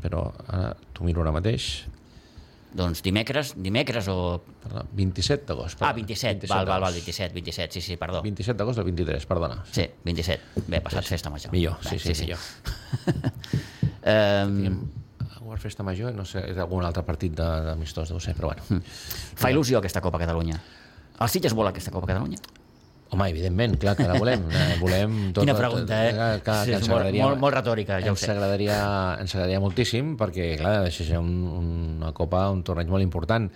[0.00, 1.68] Però ara t'ho miro ara mateix.
[2.78, 4.16] Doncs dimecres, dimecres o...
[4.62, 5.80] Perdó, 27 d'agost.
[5.82, 6.06] Ah, perdó.
[6.06, 7.10] 27, val, val, val, d'agost.
[7.10, 8.22] 27, 27, sí, sí, perdó.
[8.24, 9.58] 27 d'agost al 23, perdona.
[9.74, 10.64] Sí, 27.
[10.68, 11.52] Bé, passat festa major.
[11.52, 12.38] Millor, Bé, sí, sí, millor.
[14.08, 14.78] Um,
[15.48, 18.82] Guard Festa Major, no sé, és algun altre partit de- d'amistós, deu ser, però bueno.
[19.34, 20.60] fa il·lusió aquesta Copa Catalunya.
[21.18, 22.38] El Sitges vol aquesta Copa Catalunya?
[23.10, 24.42] Home, evidentment, clar que la volem.
[24.52, 26.10] La volem tot, Quina pregunta, eh?
[26.12, 28.30] Que, que, Sí, és molt- molt- molt retòrica, ja ho ens sé.
[28.34, 28.76] agradaria,
[29.22, 31.30] ens agradaria moltíssim, perquè, clar, això és un,
[32.02, 33.48] una copa, un torneig molt important.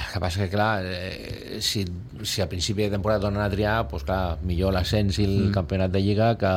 [0.00, 1.84] El que passa que, clar, eh, si,
[2.22, 5.54] si al principi de temporada donen a triar, doncs, clar, millor l'ascens i el mm.
[5.54, 6.52] campionat de Lliga que,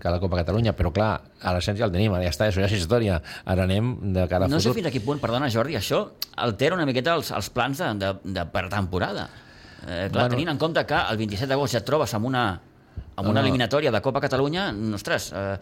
[0.00, 2.68] que la Copa Catalunya, però, clar, a l'ascens ja el tenim, ja està, això ja
[2.70, 3.20] és història.
[3.44, 4.80] Ara anem de cara a No sé futur.
[4.80, 6.04] fins a quin punt, perdona Jordi, això
[6.36, 9.28] altera una miqueta els, els plans de, de, de pretemporada.
[9.86, 10.30] Eh, clar, Bueno.
[10.34, 12.46] tenint en compte que el 27 d'agost ja et trobes amb una,
[13.18, 15.56] amb una eliminatòria de Copa Catalunya, ostres, eh,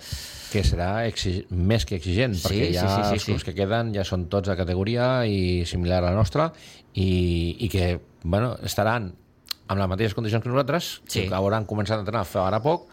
[0.52, 1.46] que serà exig...
[1.50, 3.30] més que exigent, Sí, perquè sí, ja sí, sí, els sí.
[3.32, 6.50] clubs que queden ja són tots de categoria i similar a la nostra
[6.94, 9.10] i, i que bueno, estaran
[9.66, 11.26] amb les mateixes condicions que nosaltres, Sí.
[11.26, 12.86] que hauran començat a entrenar fa ara poc,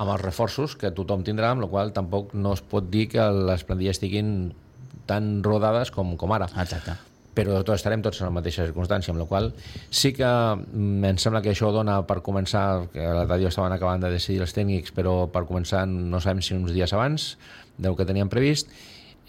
[0.00, 3.24] amb els reforços que tothom tindrà, amb la qual tampoc no es pot dir que
[3.50, 4.52] les plantilles estiguin
[5.10, 6.94] tan rodades com, com ara exacte.
[7.34, 9.50] Però tots estarem tots en la mateixa circumstància, amb la qual
[9.90, 14.02] sí que mm, em sembla que això dona per començar, que l'altre dia estaven acabant
[14.02, 17.32] de decidir els tècnics, però per començar no sabem si uns dies abans
[17.78, 18.70] del que teníem previst,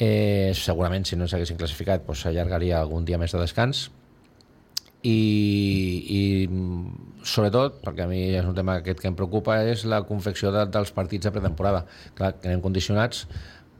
[0.01, 3.89] eh, segurament si no s'haguessin classificat doncs s'allargaria algun dia més de descans
[5.01, 5.17] i,
[6.13, 10.01] i mm, sobretot, perquè a mi és un tema aquest que em preocupa, és la
[10.05, 11.85] confecció de, dels partits de pretemporada.
[12.17, 13.25] Clar, que anem condicionats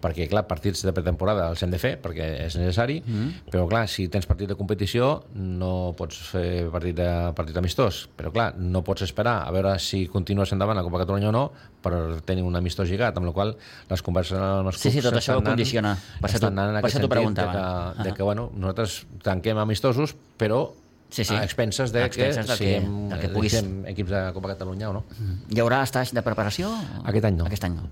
[0.02, 3.52] perquè, clar, partits de pretemporada els hem de fer perquè és necessari, mm -hmm.
[3.52, 8.32] però, clar, si tens partit de competició no pots fer partit, de, partit amistós, però,
[8.32, 12.22] clar, no pots esperar a veure si continues endavant a Copa Catalunya o no per
[12.26, 13.56] tenir un amistós lligat, amb la qual
[13.90, 15.98] les converses amb els Sí, sí, clubs tot això ho condiciona.
[16.20, 16.52] Per això t'ho-
[16.92, 17.94] sentit de preguntava.
[17.98, 20.72] que, de que, bueno, nosaltres tanquem amistosos, però
[21.10, 21.34] Sí, sí.
[21.36, 23.54] a expenses de A expenses que del que- del que puguis.
[23.86, 25.04] equips de Copa Catalunya o no.
[25.50, 26.72] Hi haurà estatge de preparació?
[27.04, 27.46] Aquest any no.
[27.46, 27.90] Aquest any no.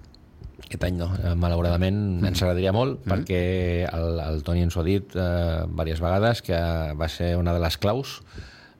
[0.69, 3.41] Aquest any no, eh, malauradament ens agradaria molt perquè
[3.89, 6.59] el, el Toni ens ho ha dit eh, diverses vegades que
[6.99, 8.19] va ser una de les claus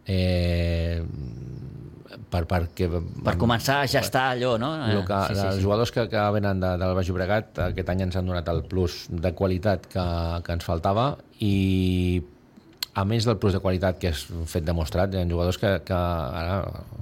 [0.06, 1.02] eh,
[2.30, 2.92] per, perquè
[3.26, 4.70] Per començar a gestar allò, no?
[4.86, 5.66] el que, sí, sí, els sí.
[5.66, 9.08] jugadors que, que venen de, del Baix Llobregat aquest any ens han donat el plus
[9.10, 10.06] de qualitat que,
[10.46, 12.22] que ens faltava i
[13.00, 15.96] a més del plus de qualitat que és fet demostrat, hi ha jugadors que, que
[15.96, 16.60] ara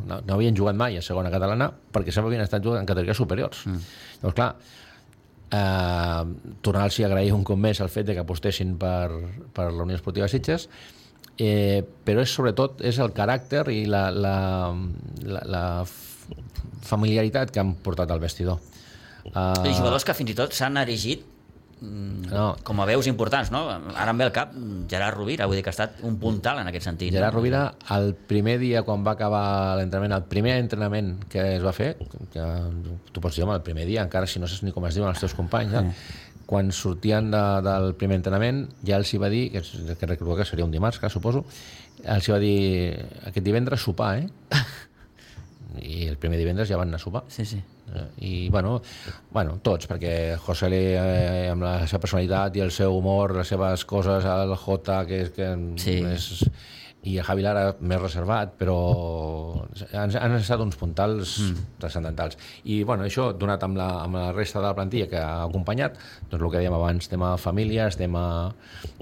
[0.08, 3.17] no, no havien jugat mai a segona catalana perquè sempre havien estat jugant en categories
[3.17, 3.63] superiors.
[3.67, 3.86] Mm.
[4.21, 4.51] Llavors, clar,
[5.51, 9.10] eh, tornar-los a agrair un cop més el fet de que apostessin per,
[9.53, 10.67] per la Unió Esportiva Sitges,
[11.38, 14.38] eh, però és sobretot és el caràcter i la, la,
[15.23, 15.63] la, la
[16.88, 18.60] familiaritat que han portat al vestidor.
[19.27, 21.25] Uh, ha jugadors que fins i tot s'han erigit
[21.80, 22.56] No.
[22.66, 23.60] com a veus importants, no?
[23.70, 24.54] Ara em ve al cap
[24.90, 27.13] Gerard Rovira, vull dir que ha estat un puntal en aquest sentit.
[27.13, 27.36] Gerard?
[27.36, 27.62] Rovira,
[27.94, 31.92] el primer dia quan va acabar l'entrenament, el primer entrenament que es va fer,
[32.34, 32.48] que
[33.13, 35.12] tu pots dir, home, el primer dia, encara si no saps ni com es diuen
[35.12, 35.86] els teus companys, eh?
[36.48, 40.48] quan sortien de, del primer entrenament ja els hi va dir, que, que recordo que
[40.50, 41.44] seria un dimarts, que suposo,
[42.04, 42.58] els hi va dir
[43.30, 44.63] aquest divendres sopar, eh?
[45.82, 47.24] I el primer divendres ja van anar a sopar.
[47.34, 47.60] Sí, sí.
[47.94, 48.82] Eh, i bueno,
[49.32, 53.54] bueno, tots, perquè José L, eh, amb la seva personalitat i el seu humor, les
[53.54, 55.32] seves coses, el J, que és...
[55.38, 56.02] Que Sí.
[56.04, 56.50] és
[57.08, 58.78] i el Javi Lara més reservat, però
[59.96, 61.68] han, han estat uns puntals mm.
[61.82, 62.40] transcendentals.
[62.68, 66.00] I bueno, això, donat amb la, amb la resta de la plantilla que ha acompanyat,
[66.32, 68.26] doncs el que dèiem abans, tema famílies, tema...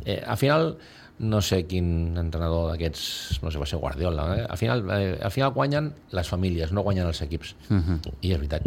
[0.04, 0.76] Eh, al final,
[1.20, 4.46] no sé quin entrenador d'aquests, no sé, va ser Guardiola, eh?
[4.50, 7.56] al, final, eh, al final guanyen les famílies, no guanyen els equips.
[7.70, 8.00] Uh -huh.
[8.22, 8.64] I és veritat.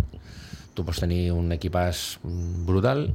[0.74, 3.14] Tu pots tenir un equipàs mm, brutal,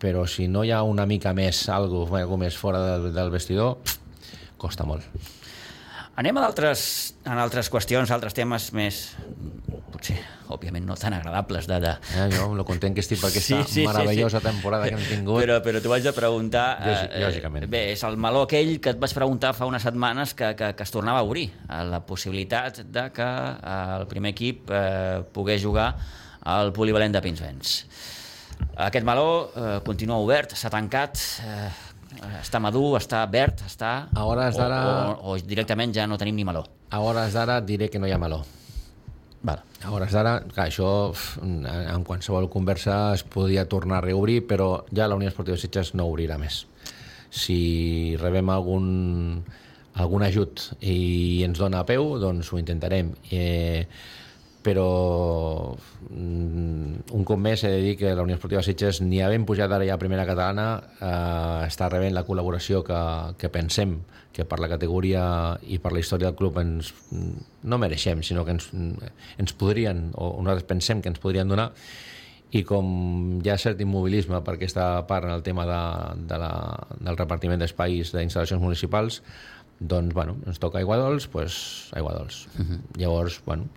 [0.00, 3.78] però si no hi ha una mica més, algo, algo més fora del, del vestidor,
[4.56, 5.02] costa molt.
[6.20, 6.80] Anem a d'altres
[7.24, 8.96] en altres qüestions, altres temes més,
[9.88, 10.18] potser,
[10.52, 11.78] òbviament, no tan agradables de...
[11.80, 11.94] de...
[12.12, 14.50] Eh, jo lo content que estic per aquesta sí, sí, meravellosa sí, sí.
[14.50, 15.40] temporada que hem tingut.
[15.40, 16.66] Però, però t'ho vaig de preguntar...
[16.84, 17.68] Lògic- lògicament.
[17.72, 20.88] bé, és el meló aquell que et vaig preguntar fa unes setmanes que, que, que
[20.90, 25.64] es tornava a obrir, eh, la possibilitat de que eh, el primer equip eh, pogués
[25.64, 25.94] jugar
[26.52, 27.78] al polivalent de Pinsbens.
[28.76, 31.16] Aquest meló eh, continua obert, s'ha tancat,
[31.48, 31.70] eh,
[32.40, 34.08] està madur, està verd, està...
[34.14, 34.80] A hores o, d'ara-
[35.16, 36.64] o, o directament ja no tenim ni meló.
[36.90, 38.42] A hores d'ara diré que no hi ha meló.
[39.42, 39.62] Val.
[39.84, 40.88] A hores d'ara, clar, això
[41.40, 46.04] en qualsevol conversa es podria tornar a reobrir, però ja la Unió Esportiva Sitges no
[46.10, 46.66] obrirà més.
[47.30, 49.42] Si rebem algun,
[50.02, 53.14] algun ajut i ens dona a peu, doncs ho intentarem.
[53.30, 53.86] Eh,
[54.62, 55.72] però
[56.10, 59.72] mm, un cop més he de dir que la Unió Esportiva Sitges ni havent pujat
[59.72, 60.66] ara ja a primera catalana
[61.00, 63.00] eh, està rebent la col·laboració que,
[63.40, 63.98] que pensem
[64.36, 65.24] que per la categoria
[65.66, 70.36] i per la història del club ens, no mereixem, sinó que ens, ens podrien, o
[70.38, 71.70] nosaltres pensem que ens podrien donar
[72.50, 75.80] i com hi ha cert immobilisme per aquesta part en el tema de,
[76.30, 76.52] de la,
[76.98, 79.22] del repartiment d'espais d'instal·lacions municipals
[79.80, 81.56] doncs, bueno, ens toca aigua dolç, doncs
[81.96, 82.44] aigua dolç.
[82.58, 82.80] Uh -huh.
[83.00, 83.68] Llavors, bueno,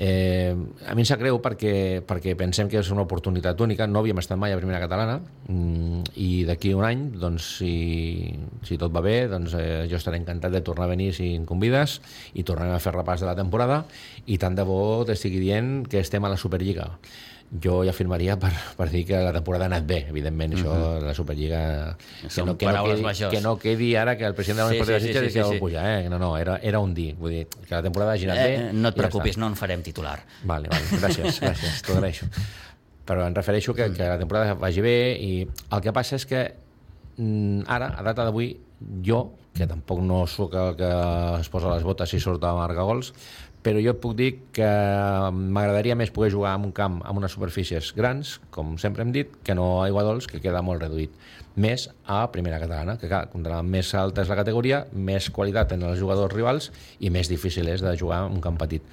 [0.00, 0.54] Eh,
[0.86, 4.20] a mi em sap greu perquè, perquè pensem que és una oportunitat única, no havíem
[4.22, 5.16] estat mai a primera catalana
[5.50, 7.72] mm, i d'aquí un any, doncs, si,
[8.62, 11.48] si tot va bé, doncs, eh, jo estaré encantat de tornar a venir si em
[11.48, 11.98] convides
[12.38, 13.80] i tornarem a fer repàs de la temporada.
[14.30, 16.92] I tant de bo t'estigui dient que estem a la Superliga
[17.48, 20.98] jo ja afirmaria per, per dir que la temporada ha anat bé, evidentment, això, uh
[20.98, 21.06] -huh.
[21.06, 21.96] la Superliga...
[22.20, 23.34] Que no, que, no quedi, majors.
[23.34, 25.52] que no quedi ara que el president de la Sí, Esportiva sí, sí, sí, sí,
[25.54, 25.58] sí.
[25.58, 26.08] pujar, eh?
[26.10, 28.54] No, no, era, era un dir, vull dir, que la temporada ha girat bé...
[28.54, 29.40] Eh, no et ja preocupis, està.
[29.40, 30.20] no en farem titular.
[30.44, 32.26] Vale, vale, gràcies, gràcies, t'ho agraeixo.
[33.06, 36.54] Però em refereixo que, que la temporada vagi bé i el que passa és que
[37.16, 38.58] mm, ara, a data d'avui,
[39.02, 40.88] jo, que tampoc no sóc el que
[41.40, 43.12] es posa les botes i surt a marcar gols,
[43.68, 44.68] però jo et puc dir que
[45.28, 49.34] m'agradaria més poder jugar en un camp amb unes superfícies grans, com sempre hem dit,
[49.44, 51.12] que no a aigua dolç, que queda molt reduït.
[51.60, 55.90] Més a primera catalana, que clar, contra més alta és la categoria, més qualitat tenen
[55.90, 56.70] els jugadors rivals
[57.04, 58.86] i més difícil és de jugar en un camp petit.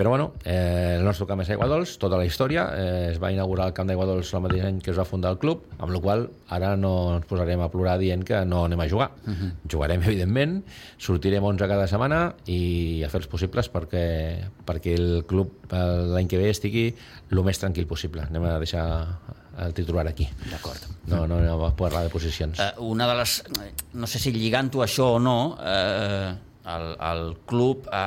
[0.00, 2.62] Però bueno, eh, el nostre camp és Aigua Dols, tota la història.
[2.72, 5.34] Eh, es va inaugurar el camp d'Aigua Dols el mateix any que es va fundar
[5.34, 6.24] el club, amb la qual
[6.56, 9.10] ara no ens posarem a plorar dient que no anem a jugar.
[9.26, 9.50] Uh -huh.
[9.68, 10.64] Jugarem, evidentment,
[10.96, 15.76] sortirem 11 cada setmana i a fer els possibles perquè, perquè el club eh,
[16.14, 16.94] l'any que ve estigui
[17.30, 18.22] el més tranquil possible.
[18.22, 19.18] Anem a deixar
[19.58, 20.26] el titular aquí.
[20.50, 20.80] D'acord.
[21.08, 22.58] No, no anem a parlar de posicions.
[22.58, 23.44] Eh, una de les...
[23.92, 26.32] No sé si lligant-ho això o no, eh,
[26.66, 28.04] el, el club ha,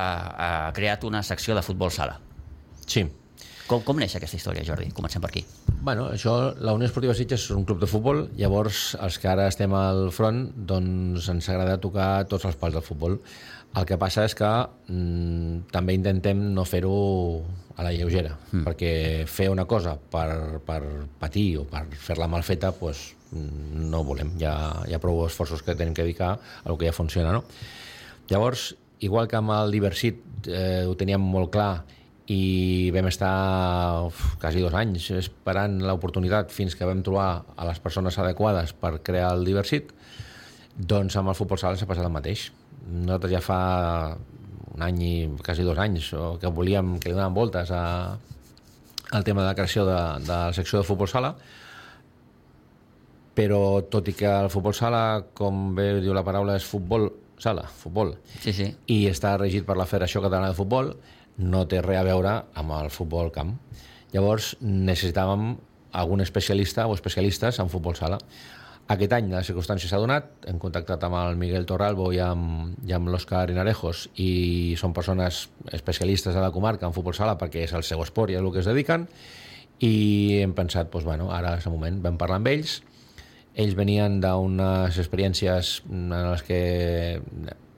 [0.68, 2.18] ha creat una secció de futbol sala.
[2.86, 3.06] Sí.
[3.64, 4.90] Com, com neix aquesta història, Jordi?
[4.92, 5.44] Comencem per aquí.
[5.84, 9.46] Bueno, això, la Unió Esportiva Sitges és un club de futbol, llavors els que ara
[9.48, 13.16] estem al front, doncs ens agrada tocar tots els pals del futbol.
[13.74, 14.48] El que passa és que
[14.92, 16.94] mm, també intentem no fer-ho
[17.74, 18.62] a la lleugera, mm.
[18.68, 18.92] perquè
[19.26, 20.80] fer una cosa per, per
[21.18, 24.36] patir o per fer-la mal feta, doncs, mm, no volem.
[24.38, 24.58] Hi ha,
[24.90, 27.42] hi ha prou esforços que tenim que dedicar a lo que ja funciona, no?
[28.30, 31.84] Llavors, igual que amb el Diversit eh, ho teníem molt clar
[32.32, 33.34] i vam estar
[34.06, 38.96] uf, quasi dos anys esperant l'oportunitat fins que vam trobar a les persones adequades per
[39.04, 39.92] crear el Diversit,
[40.74, 42.46] doncs amb el futbol sala s'ha passat el mateix.
[42.88, 43.58] Nosaltres ja fa
[44.74, 45.12] un any i
[45.44, 47.84] quasi dos anys o que volíem que li donàvem voltes a,
[49.12, 51.36] al tema de la creació de, de la secció de futbol sala
[53.34, 57.08] però tot i que el futbol sala, com bé diu la paraula, és futbol
[57.44, 58.70] sala, futbol, Sí, sí.
[58.90, 60.94] i està regit per la Federació Catalana de Futbol,
[61.38, 63.56] no té res a veure amb el futbol camp.
[64.14, 65.54] Llavors necessitàvem
[65.94, 68.18] algun especialista o especialistes en futbol sala.
[68.90, 72.92] Aquest any la circumstància s'ha donat, hem contactat amb el Miguel Torralbo i amb, i
[72.92, 77.72] amb l'Òscar Inarejos i són persones especialistes de la comarca en futbol sala perquè és
[77.72, 79.06] el seu esport i és el que es dediquen
[79.80, 79.94] i
[80.42, 82.82] hem pensat, doncs, bueno, ara és el moment, vam parlar amb ells,
[83.54, 86.60] ells venien d'unes experiències en les que,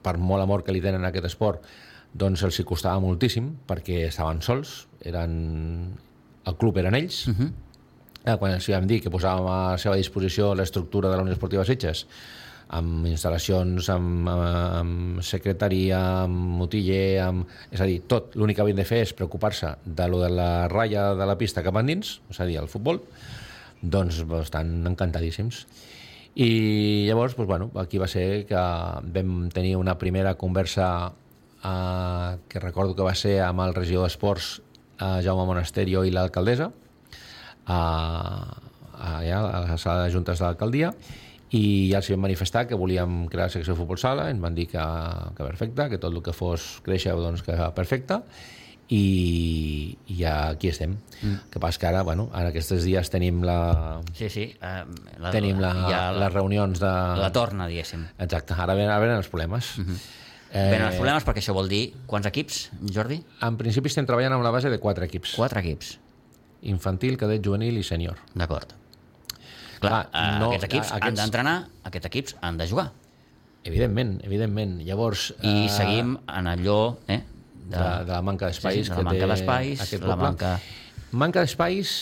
[0.03, 1.67] per molt amor que li tenen a aquest esport,
[2.17, 5.37] doncs els hi costava moltíssim perquè estaven sols, eren...
[6.47, 8.37] el club eren ells, uh -huh.
[8.39, 11.65] quan els vam dir que posàvem a la seva disposició l'estructura de la Unió Esportiva
[11.65, 12.05] Sitges,
[12.69, 17.47] amb instal·lacions, amb, amb secretaria, amb motiller, amb...
[17.71, 18.35] és a dir, tot.
[18.35, 21.63] L'únic que havien de fer és preocupar-se de lo de la ratlla de la pista
[21.63, 22.99] cap endins, és a dir, el futbol,
[23.81, 25.65] doncs estan encantadíssims.
[26.37, 31.13] I llavors, doncs, bueno, aquí va ser que vam tenir una primera conversa
[31.63, 34.61] eh, que recordo que va ser amb el regidor d'Esports,
[34.99, 36.69] eh, Jaume Monasterio i l'alcaldessa,
[37.67, 37.71] eh,
[38.97, 40.93] allà a la sala de juntes de l'alcaldia,
[41.55, 44.55] i ja els vam manifestar que volíem crear la secció de futbol sala, ens van
[44.55, 44.83] dir que,
[45.37, 48.21] que perfecte, que tot el que fos créixer doncs, que perfecte,
[48.89, 50.97] i, i aquí estem.
[51.17, 51.49] Mm.
[51.49, 54.45] que passa que ara, bueno, ara aquests dies tenim la, Sí, sí.
[54.61, 54.83] Eh,
[55.17, 56.93] la, tenim la, hi ha les reunions de...
[57.17, 58.05] La torna, diguéssim.
[58.21, 59.73] Exacte, ara venen, ara venen els problemes.
[59.77, 59.97] Mm -hmm.
[60.51, 60.69] Eh...
[60.71, 63.23] Venen els problemes perquè això vol dir quants equips, Jordi?
[63.41, 65.35] En principi estem treballant amb la base de quatre equips.
[65.35, 65.99] Quatre equips.
[66.61, 68.17] Infantil, cadet, juvenil i sènior.
[68.33, 68.73] D'acord.
[69.79, 72.91] Clar, Clar, eh, no, aquests equips aquests- han d'entrenar, aquests equips han de jugar.
[73.63, 74.79] Evidentment, evidentment.
[74.87, 75.33] Llavors...
[75.41, 76.97] I eh, seguim en allò...
[77.07, 77.21] Eh,
[77.67, 80.29] de, de la manca d'espais sí, sí, de que la manca d'espais, aquest la poble.
[80.29, 80.53] manca...
[81.11, 81.95] Manca d'espais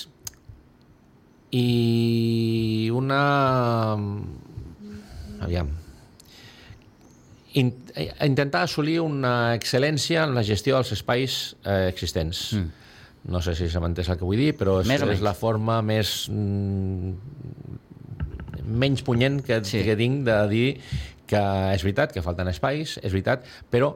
[1.56, 3.21] i una...
[5.45, 5.69] Aviam.
[7.56, 7.71] In,
[8.25, 12.49] intentar assolir una excel·lència en la gestió dels espais eh, existents.
[12.58, 12.84] Mm.
[13.32, 16.25] No sé si s'ha entès el que vull dir, però és, és la forma més...
[16.30, 17.15] Mm,
[18.65, 19.84] menys punyent que, sí.
[19.86, 20.67] que tinc de dir
[21.30, 21.41] que
[21.73, 23.93] és veritat que falten espais, és veritat, però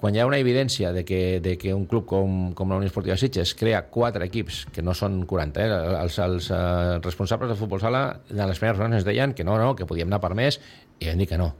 [0.00, 2.90] quan hi ha una evidència de que, de que un club com, com la Unió
[2.90, 5.78] Esportiva Sitges crea quatre equips, que no són 40, eh?
[6.02, 9.56] els, els eh, responsables de futbol sala en les primeres reunions ens deien que no,
[9.60, 10.60] no, que podíem anar per més,
[11.00, 11.54] i vam dir que no.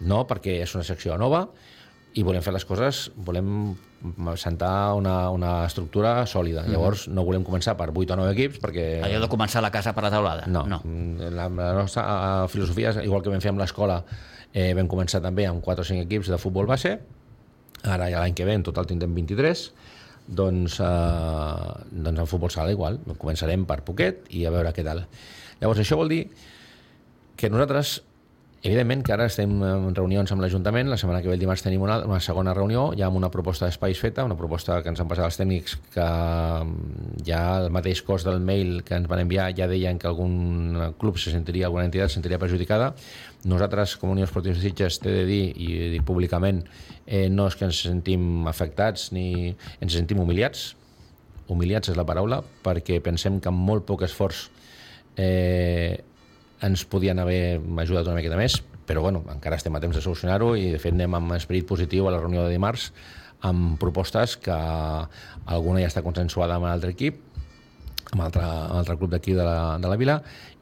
[0.00, 1.46] No, perquè és una secció nova
[2.16, 3.76] i volem fer les coses, volem
[4.40, 6.64] sentar una, una estructura sòlida.
[6.66, 8.86] Llavors, no volem començar per 8 o 9 equips, perquè...
[9.06, 10.48] Allò de començar la casa per la taulada.
[10.50, 10.80] No, no.
[10.84, 14.00] Mm, La, la nostra eh, filosofia, és, igual que vam fer amb l'escola,
[14.52, 16.96] eh, vam començar també amb 4 o 5 equips de futbol base,
[17.84, 19.64] ara ja l'any que ve en total tindrem 23,
[20.26, 25.04] doncs, eh, doncs en futbol sala igual, començarem per poquet i a veure què tal.
[25.60, 26.22] Llavors això vol dir
[27.36, 28.00] que nosaltres
[28.60, 31.80] Evidentment que ara estem en reunions amb l'Ajuntament, la setmana que ve el dimarts tenim
[31.80, 35.08] una, una segona reunió, ja amb una proposta d'espais feta, una proposta que ens han
[35.08, 39.46] passat els tècnics que mm, ja el mateix cost del mail que ens van enviar
[39.56, 42.90] ja deien que algun club se sentiria, alguna entitat se sentiria perjudicada.
[43.48, 46.60] Nosaltres, com a Unió Esportiva de Sitges, t'he de dir, i dic públicament,
[47.06, 50.74] eh, no és que ens sentim afectats ni ens sentim humiliats,
[51.48, 54.50] humiliats és la paraula, perquè pensem que amb molt poc esforç
[55.16, 55.96] eh,
[56.66, 60.54] ens podien haver ajudat una miqueta més, però bueno, encara estem a temps de solucionar-ho
[60.58, 62.90] i de fet anem amb esperit positiu a la reunió de dimarts
[63.46, 67.20] amb propostes que alguna ja està consensuada amb l'altre equip,
[68.10, 70.18] amb l'altre amb l'altre club d'aquí de, la, de la vila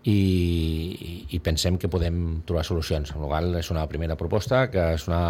[0.09, 3.11] i, i, pensem que podem trobar solucions.
[3.15, 5.23] En qual és una primera proposta, que és una,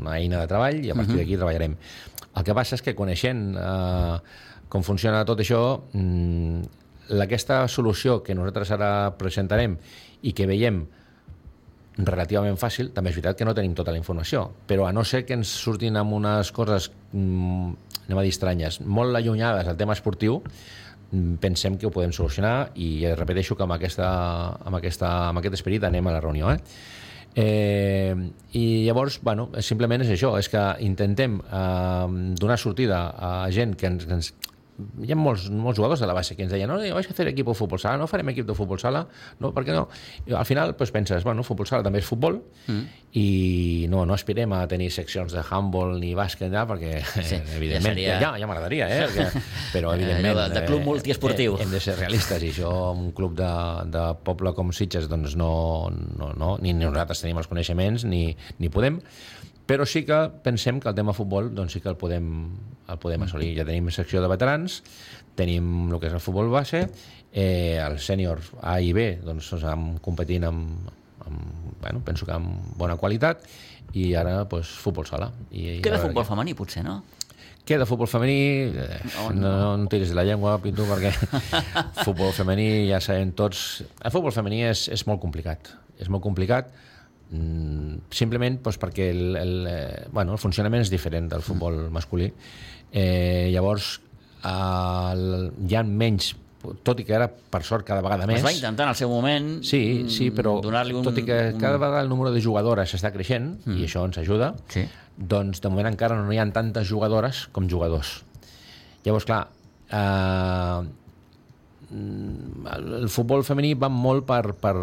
[0.00, 1.76] una eina de treball i a partir d'aquí treballarem.
[2.30, 4.16] El que passa és que coneixent eh,
[4.70, 6.79] com funciona tot això, mm,
[7.18, 9.76] aquesta solució que nosaltres ara presentarem
[10.22, 10.84] i que veiem
[11.98, 15.24] relativament fàcil, també és veritat que no tenim tota la informació, però a no ser
[15.26, 17.72] que ens surtin amb unes coses, mm,
[18.06, 20.42] anem a dir estranyes, molt allunyades al tema esportiu,
[21.12, 24.08] mm, pensem que ho podem solucionar i eh, repeteixo que amb, aquesta,
[24.64, 26.50] amb, aquesta, amb aquest esperit anem a la reunió.
[26.50, 26.58] Eh?
[27.34, 28.14] Eh,
[28.52, 33.86] I llavors, bueno, simplement és això, és que intentem eh, donar sortida a gent que
[33.86, 34.32] ens, que ens
[35.04, 37.26] hi ha molts, molts jugadors de la base que ens deien no, vaig a fer
[37.30, 39.06] equip de futbol sala, no farem equip de futbol sala
[39.40, 39.88] no, per què no?
[40.26, 42.82] I al final pues, penses, bueno, futbol sala també és futbol mm.
[43.20, 47.38] i no, no aspirem a tenir seccions de handball ni bàsquet ja, perquè Sí, sí,
[47.50, 49.00] ja evidentment, seria- ja, ja m'agradaria eh?
[49.08, 51.56] perquè, però Eh, evidentment allò de- de club multiesportiu.
[51.58, 53.50] eh, hem de ser realistes i això un club de,
[53.90, 58.68] de poble com Sitges doncs no, no, no, ni nosaltres tenim els coneixements ni, ni
[58.72, 59.00] podem
[59.70, 62.30] Però sí que pensem que el tema futbol doncs sí que el podem,
[62.90, 63.52] el podem assolir.
[63.54, 64.80] Ja tenim secció de veterans,
[65.38, 66.88] tenim el que és el futbol base,
[67.30, 70.90] eh, els sèniors A i B doncs, estem competint amb,
[71.22, 73.46] amb, bueno, penso que amb bona qualitat,
[73.94, 75.30] i ara doncs, futbol sala.
[75.54, 76.98] I, Queda futbol femení, potser, no?
[77.66, 78.42] Queda futbol femení,
[78.74, 81.14] eh, Oh, no, no, no tiris de la llengua, Pinto, perquè
[82.06, 83.84] futbol femení ja sabem tots...
[84.02, 85.76] El futbol femení és, és molt complicat.
[86.00, 86.72] És molt complicat
[87.30, 92.30] simplement doncs, perquè el, el, eh, bueno, el funcionament és diferent del futbol masculí.
[92.92, 94.00] Eh, llavors,
[94.50, 96.32] el, hi ha menys
[96.84, 98.42] tot i que ara, per sort, cada vegada més...
[98.42, 101.06] Es va intentar en el seu moment Sí, sí, però donar-li un...
[101.06, 103.78] tot i que cada vegada el número de jugadores està creixent, Mm.
[103.80, 104.84] i això ens ajuda, Sí.
[105.16, 108.18] doncs de moment encara no hi ha tantes jugadores com jugadors.
[109.06, 109.46] Llavors, clar,
[109.88, 110.88] eh, mm,
[111.90, 114.74] el, el futbol femení va molt per, per,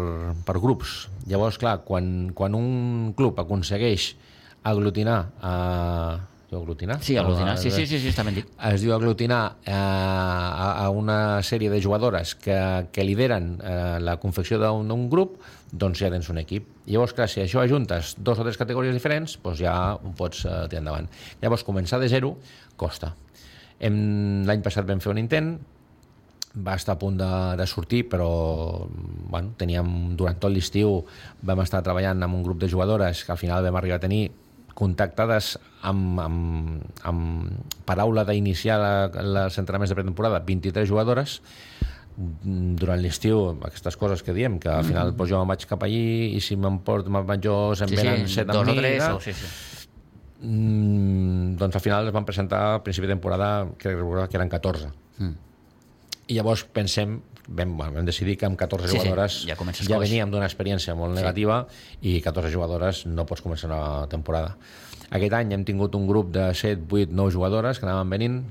[0.46, 1.08] per grups.
[1.30, 4.10] Llavors, clar, quan, quan un club aconsegueix
[4.68, 5.20] aglutinar...
[5.42, 6.16] Eh,
[6.48, 6.96] diu aglutinar?
[7.04, 7.54] Sí, aglutinar.
[7.56, 8.46] No, Sí, eh, sí, sí, sí, està ben dit.
[8.70, 12.56] es diu aglutinar eh, a, a una sèrie de jugadores que,
[12.92, 15.36] que lideren eh, la confecció d'un grup,
[15.72, 16.64] doncs ja tens un equip.
[16.88, 20.62] Llavors, clar, si això ajuntes dos o tres categories diferents, doncs ja ho pots eh,
[20.72, 21.08] tirar endavant.
[21.42, 22.36] Llavors, començar de zero
[22.80, 23.12] costa.
[23.78, 25.52] L'any passat vam fer un intent,
[26.64, 27.28] va estar a punt de,
[27.60, 28.28] de sortir, però
[28.88, 31.04] bueno, teníem, durant tot l'estiu
[31.46, 34.30] vam estar treballant amb un grup de jugadores que al final vam arribar a tenir
[34.78, 41.40] contactades amb, amb, amb paraula d'iniciar la- els entrenaments de pretemporada 23 jugadores
[42.18, 45.84] Mm, durant l'estiu, aquestes coses que diem, que al final doncs, jo me'n vaig cap
[45.86, 48.72] allí i si me'n porto, me'n vaig jo, se'n Sí, venen sí, set dos amb
[48.72, 49.14] o mi, tres, tal.
[49.14, 49.46] o, sí, sí.
[50.42, 54.90] Mm, doncs al final es van presentar a principi de temporada crec que eren 14
[55.18, 55.32] Mm.
[56.28, 59.96] I llavors pensem vam, vam decidir que amb 14 Sí, sí, jugadores ja comences ja
[59.96, 60.08] coix.
[60.08, 61.62] veníem d'una experiència molt negativa
[62.02, 64.56] i 14 jugadores no pots començar una temporada.
[65.10, 68.42] Aquest any hem tingut un grup de 7, 8, 9 jugadores que anaven venint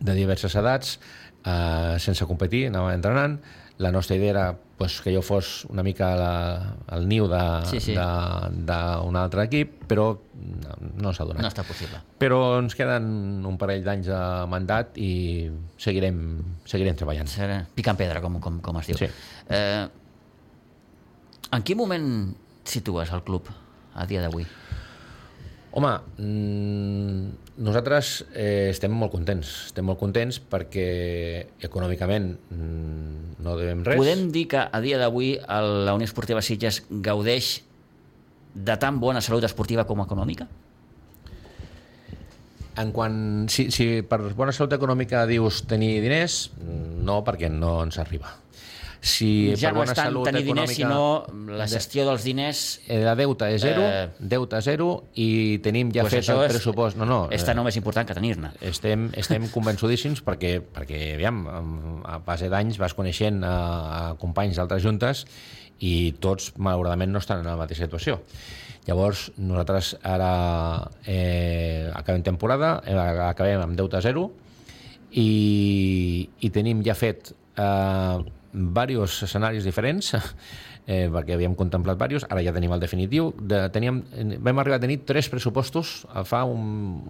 [0.00, 0.98] de diverses edats
[1.46, 3.38] eh, sense competir, anaven entrenant
[3.78, 4.46] la nostra idea era
[4.78, 6.32] pues, que jo fos una mica la,
[6.96, 7.94] el niu d'un Sí, sí.
[7.96, 12.00] altre equip però no, no s'ha donat No està possible.
[12.18, 14.18] però ens queden un parell d'anys de
[14.50, 16.18] mandat i seguirem,
[16.66, 17.30] seguirem treballant.
[17.30, 18.98] Serà picant pedra, com, com, com es diu.
[18.98, 19.06] Sí.
[19.48, 19.86] Eh,
[21.52, 22.34] en quin moment
[22.68, 23.46] situes el club
[23.94, 24.44] a dia d'avui?
[25.76, 29.50] Home, mm, nosaltres eh, estem molt contents.
[29.68, 30.88] Estem molt contents perquè
[31.68, 34.00] econòmicament mm, no devem res.
[34.00, 37.58] Podem dir que a dia d'avui la Unió Esportiva Sitges gaudeix
[38.54, 40.48] de tan bona salut esportiva com econòmica?
[42.78, 46.44] En quant, si, si per bona salut econòmica dius tenir diners,
[47.02, 48.30] no, perquè no ens arriba.
[49.00, 52.24] Si ja per no bona és tant salut tenir diners, econòmica- sinó la gestió dels
[52.26, 52.62] diners...
[52.88, 56.52] Eh, La deuta és zero, Eh, deute zero i tenim ja pues fet el és-
[56.56, 56.96] pressupost.
[56.98, 58.50] No, no, És eh, tan o més important que tenir-ne.
[58.60, 61.44] estem, estem convençudíssims perquè, perquè aviam,
[62.04, 63.54] a base d'anys vas coneixent a,
[64.10, 65.26] a companys d'altres juntes
[65.78, 68.18] i tots, malauradament, no estan en la mateixa situació.
[68.88, 72.96] Llavors, nosaltres ara eh, acabem temporada, eh,
[73.28, 74.32] acabem amb deute zero
[75.12, 78.18] i, i tenim ja fet eh,
[78.52, 80.14] diversos escenaris diferents
[80.88, 83.34] eh, perquè havíem contemplat diversos, ara ja tenim el definitiu.
[83.36, 84.02] De, teníem,
[84.40, 87.02] vam arribar a tenir tres pressupostos, eh, fa un,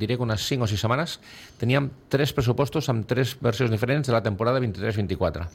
[0.00, 1.20] diré que unes 5 o 6 setmanes,
[1.60, 5.46] teníem tres pressupostos amb tres versions diferents de la temporada 23-24.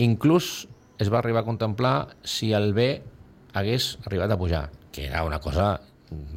[0.00, 0.66] Inclús
[0.98, 3.02] es va arribar a contemplar si el B
[3.52, 5.82] hagués arribat a pujar, que era una cosa,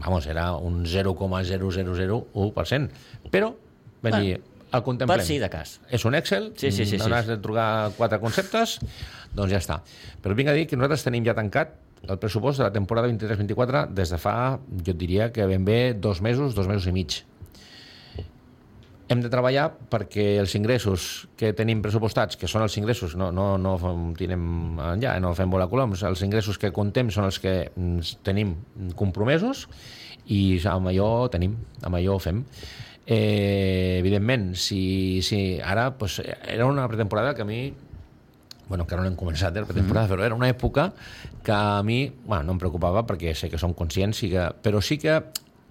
[0.03, 2.89] vamos, era un 0,0001%,
[3.31, 3.55] però
[4.03, 5.19] vam dir, el contemplem.
[5.19, 5.77] Per si de cas.
[5.93, 7.03] És un Excel, Sí, sí, sí, sí.
[7.05, 8.77] on has de trucar quatre conceptes,
[9.35, 9.81] doncs ja està.
[10.23, 11.77] Però vinc a dir que nosaltres tenim ja tancat
[12.07, 14.35] el pressupost de la temporada 23-24 des de fa,
[14.83, 17.23] jo et diria que ben bé dos mesos, dos mesos i mig.
[19.07, 23.53] Hem de treballar perquè els ingressos que tenim pressupostats, que són els ingressos, no, no,
[23.57, 23.77] no
[24.19, 28.57] tirem enllà, no fem volar coloms, els ingressos que contem són els que mm, tenim
[28.99, 29.63] compromesos
[30.27, 31.55] i amb allò tenim,
[31.87, 32.43] amb allò fem.
[33.07, 37.73] Eh, evidentment, si, si ara pues, era una pretemporada que a mi
[38.67, 40.91] bueno, encara no hem començat eh, la pretemporada, però era una època
[41.43, 44.81] que a mi, bueno, no em preocupava perquè sé que som conscients, i que, però
[44.83, 45.21] sí que,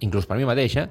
[0.01, 0.87] inclús per mi mateix, eh,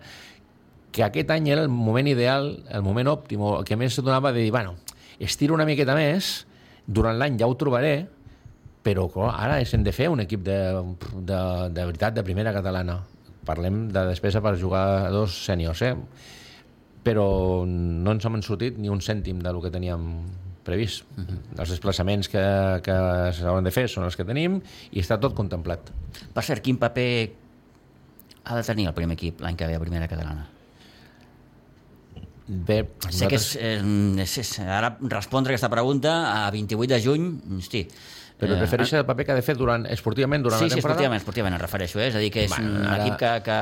[0.94, 4.32] que aquest any era el moment ideal, el moment òptim, el que més se donava
[4.32, 4.76] de dir, bueno,
[5.18, 6.46] estiro una miqueta més,
[6.86, 8.06] durant l'any ja ho trobaré,
[8.86, 10.60] però clar, ara hem de fer un equip de,
[11.26, 11.42] de,
[11.74, 13.00] de veritat de primera catalana.
[13.46, 15.94] Parlem de despesa per dos sèniors, eh?
[17.06, 20.02] Però no ens hem sortit ni un cèntim del que teníem
[20.66, 21.04] previst.
[21.14, 21.60] Uh -huh.
[21.62, 22.42] Els desplaçaments que,
[22.82, 22.96] que
[23.38, 25.78] s'hauran de fer són els que tenim i està tot contemplat.
[26.34, 27.30] Per cert, quin paper
[28.44, 30.48] ha de tenir el primer equip l'any que ve a primera catalana?
[32.48, 37.40] Bé, Sé que és, nosaltres- és, és, ara respondre aquesta pregunta a 28 de juny,
[37.58, 37.88] hosti,
[38.38, 40.74] Però eh, prefereix el paper que ha de fer durant, esportivament durant sí, la sí,
[40.76, 40.94] temporada?
[41.00, 42.08] esportivament, esportivament em refereixo, eh?
[42.08, 43.58] és a dir, que és Bueno, un ara- equip que, que,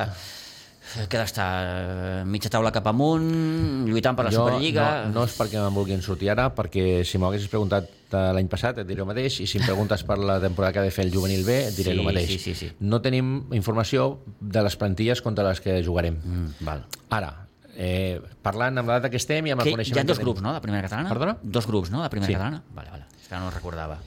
[1.08, 5.04] que d'estar eh, mitja taula cap amunt, lluitant per la jo Superliga...
[5.08, 8.46] no, no és perquè me'n vulguin sortir ara, perquè si m'ho haguessis preguntat eh, l'any
[8.52, 10.92] passat et diré el mateix, i si em preguntes per la temporada que ha de
[10.94, 12.28] fer el juvenil B, et diré Sí, el mateix.
[12.30, 12.70] sí, sí, sí.
[12.80, 16.20] No tenim informació de les plantilles contra les que jugarem.
[16.22, 16.84] Mm, val.
[17.10, 17.32] Ara,
[17.74, 20.20] eh, parlant amb la data que estem i amb el Que hi coneixement ha dos
[20.22, 21.08] grups, no?, de primera catalana?
[21.10, 21.38] Perdona?
[21.42, 22.36] Dos grups, no?, de primera Sí.
[22.38, 22.62] catalana?
[22.76, 23.08] Vale, vale.
[23.20, 23.98] És que no recordava.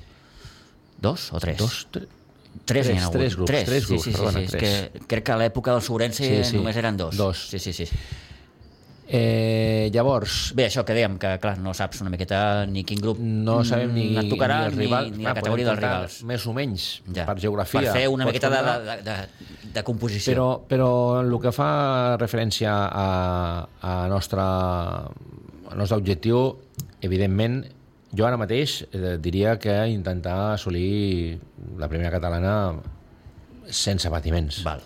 [1.02, 1.58] Dos o tres?
[1.60, 2.08] Dos, tre...
[2.66, 4.90] Tres, tres, tres grups, tres, tres grups, sí, sí, sí, perdona, sí, és tres.
[4.98, 6.56] que crec que a l'època del Sobrense Sí, sí.
[6.58, 7.16] només eren dos.
[7.18, 7.48] Dos.
[7.52, 7.88] Sí, sí, sí.
[9.10, 13.22] Eh, llavors, Bé, això que dèiem, que clar, no saps una miqueta ni quin grup
[13.24, 15.80] no sabem ni, mm, et tocarà ni, ni, els rivals, ni, Clar, la categoria dels
[15.80, 16.18] rivals.
[16.28, 17.26] Més o menys, Ja.
[17.26, 17.80] per geografia.
[17.86, 20.34] Per fer una miqueta de, de, de, de, de composició.
[20.34, 23.08] Però, però en el que fa referència a,
[23.80, 24.44] a, nostra,
[25.08, 26.58] al nostre objectiu,
[27.00, 27.62] evidentment,
[28.16, 31.40] jo ara mateix eh, diria que intentar assolir
[31.78, 32.54] la primera catalana
[33.68, 34.62] sense patiments.
[34.64, 34.80] Val.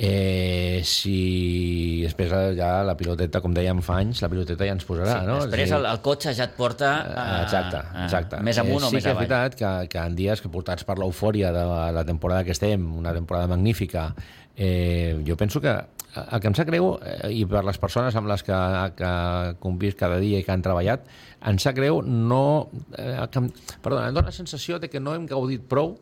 [0.00, 5.16] Eh, si després ja la piloteta, com dèiem fa anys, la piloteta ja ens posarà,
[5.18, 5.40] Sí, no?
[5.42, 8.38] després a el, el cotxe ja et porta a, Exacte, a, exacte.
[8.46, 9.26] més amunt eh, o sí més que és avall.
[9.26, 11.64] veritat que, que en dies que portats per l'eufòria de
[11.98, 14.12] la temporada que estem, una temporada magnífica,
[14.54, 18.30] eh, jo penso que el que em sap greu, eh, i per les persones amb
[18.30, 18.54] les que,
[19.02, 19.10] que
[19.58, 21.10] convisc cada dia i que han treballat,
[21.46, 22.68] em sap greu no...
[22.98, 23.44] Eh, que,
[23.84, 25.98] perdona, em dóna la sensació de que no hem gaudit prou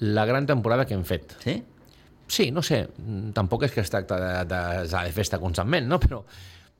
[0.00, 1.36] la gran temporada que hem fet.
[1.44, 1.60] Sí?
[2.26, 5.86] Sí, no sé, mm, tampoc és que es tracta de, de, de, de festa constantment,
[5.86, 6.00] no?
[6.00, 6.24] però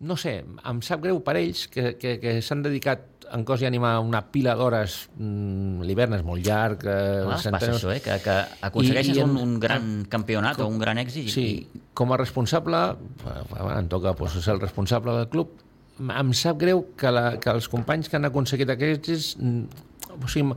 [0.05, 3.69] no sé, em sap greu per ells que, que, que s'han dedicat en cos i
[3.69, 7.93] ànima una pila d'hores, mm, l'hivern és molt llarg, A eh, vegades passa centenars- això,
[7.95, 8.01] eh?
[8.05, 8.35] que, que
[8.69, 12.13] aconsegueixes I- i en- un, un gran campionat o un gran èxit Sí, i, com
[12.13, 12.83] a responsable,
[13.23, 15.55] bueno, em toca pues, ser el responsable del club,
[16.01, 19.37] em sap greu que, la, que els companys que han aconseguit aquests...
[19.39, 20.55] mm, O sigui,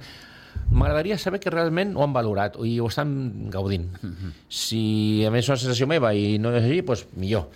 [0.69, 3.88] m'agradaria saber que realment ho han valorat i ho estan gaudint.
[4.49, 7.47] Si a més és una sensació meva i no és així, doncs millor.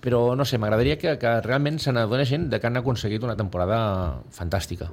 [0.00, 4.22] Però no sé, m'agradaria que, que realment se n'adonessin de que han aconseguit una temporada
[4.32, 4.88] fantàstica.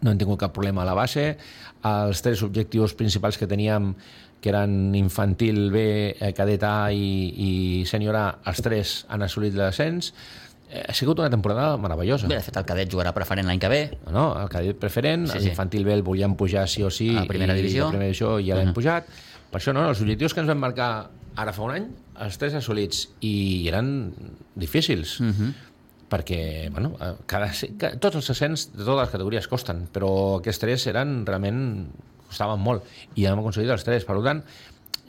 [0.00, 1.34] No hem tingut cap problema a la base.
[1.84, 3.92] Els tres objectius principals que teníem,
[4.40, 5.84] que eren infantil B,
[6.16, 7.04] eh, cadet A i,
[7.36, 7.50] i
[7.88, 10.14] sènior A, els tres han assolit l'ascens.
[10.74, 12.26] Eh, Ha sigut una temporada meravellosa.
[12.26, 13.82] Bé, de fet, el cadet jugarà preferent l'any que ve.
[14.10, 17.24] No, el cadet preferent, Sí, sí, l'infantil B el volíem pujar sí o sí A
[17.30, 17.86] primera i divisió.
[17.86, 18.74] a primera divisió ja l'hem Mhm.
[18.74, 19.06] pujat.
[19.50, 21.86] Per això, no, els objectius que ens vam marcar ara fa un any,
[22.20, 24.12] els tres assolits, i eren
[24.56, 25.20] difícils.
[25.20, 25.54] Mhm.
[26.14, 30.60] perquè bueno, eh, cada, ca- tots els ascens de totes les categories costen, però aquests
[30.60, 31.88] tres eren realment
[32.28, 32.84] costaven molt
[33.16, 34.44] i hem aconseguit els tres, per tant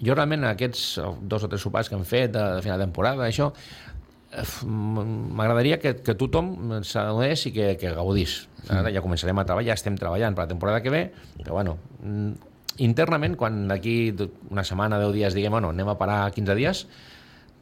[0.01, 3.28] jo realment aquests dos o tres sopars que hem fet de, de final de temporada,
[3.28, 3.51] això
[4.66, 8.46] m'agradaria que, que tothom s'adonés i que, que gaudís.
[8.70, 11.04] Ara ja començarem a treballar, estem treballant per la temporada que ve,
[11.42, 12.54] però bueno, mm,
[12.86, 14.14] internament, quan d'aquí
[14.50, 16.86] una setmana, 10 dies, diguem, bueno, anem a parar 15 dies,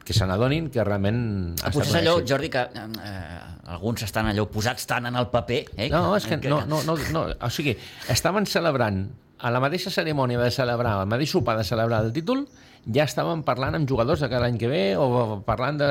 [0.04, 1.56] que se n'adonin que realment...
[1.64, 2.18] ha Potser és allò.
[2.28, 3.38] Jordi, que eh,
[3.72, 5.62] alguns estan allò posats tant en el paper...
[5.76, 5.88] Eh?
[5.92, 7.76] No, és que no, no, no, no, o sigui,
[8.12, 9.06] estaven celebrant
[9.44, 12.44] a la mateixa cerimònia de celebrar, al mateix sopar de celebrar el títol,
[12.92, 15.90] ja estaven parlant amb jugadors de cada any que ve o parlant de...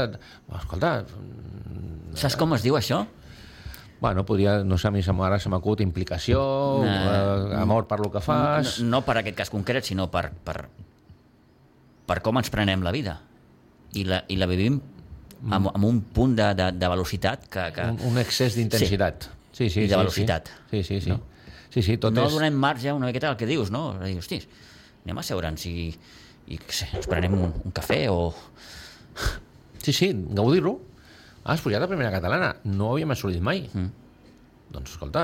[0.60, 1.04] Escolta,
[2.14, 3.06] Saps com es diu això?
[4.04, 6.39] bueno, podria, no sé, a mi se m'ara se m'acut implicació,
[6.84, 6.89] No.
[6.91, 8.82] eh, amor per lo que fas...
[8.82, 10.66] No, no per aquest cas concret, sinó per, per,
[12.06, 13.14] per com ens prenem la vida.
[13.96, 14.82] I la, i la vivim
[15.48, 17.70] amb, amb un punt de, de, de velocitat que...
[17.78, 19.30] que un, un excés d'intensitat.
[19.54, 19.70] Sí.
[19.70, 20.52] sí, I de velocitat.
[20.74, 21.14] Sí, sí, sí.
[21.14, 21.22] No?
[21.72, 22.36] Sí, sí, tot no és...
[22.36, 23.94] donem marge una miqueta al que dius, no?
[23.96, 24.50] A dir, hostis,
[25.06, 25.94] anem a seure'ns i,
[26.52, 28.34] i què sé, ens prenem un, un cafè o...
[29.84, 30.78] Sí, sí, gaudir-lo.
[31.44, 33.66] Has pujat a primera catalana, no ho havíem assolit mai.
[33.74, 33.89] Mm.
[34.74, 35.24] Doncs, escolta,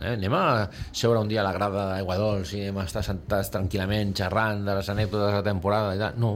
[0.00, 0.42] eh, anem a
[0.90, 4.64] seure un dia a la grada d'Aigua Dols i anem a estar sentats tranquil·lament xerrant
[4.66, 6.18] de les anècdotes de la temporada i tal.
[6.20, 6.32] No,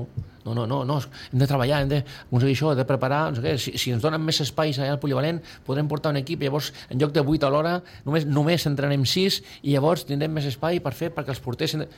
[0.47, 1.01] no, no, no, no,
[1.33, 3.57] hem de treballar, hem d'aconseguir això, hem de preparar, no sé què.
[3.61, 7.03] Si, si ens donen més espais allà al polivalent, podrem portar un equip, llavors, en
[7.03, 7.75] lloc de 8 a l'hora,
[8.07, 11.91] només, només entrenem 6 i llavors tindrem més espai per fer perquè els de-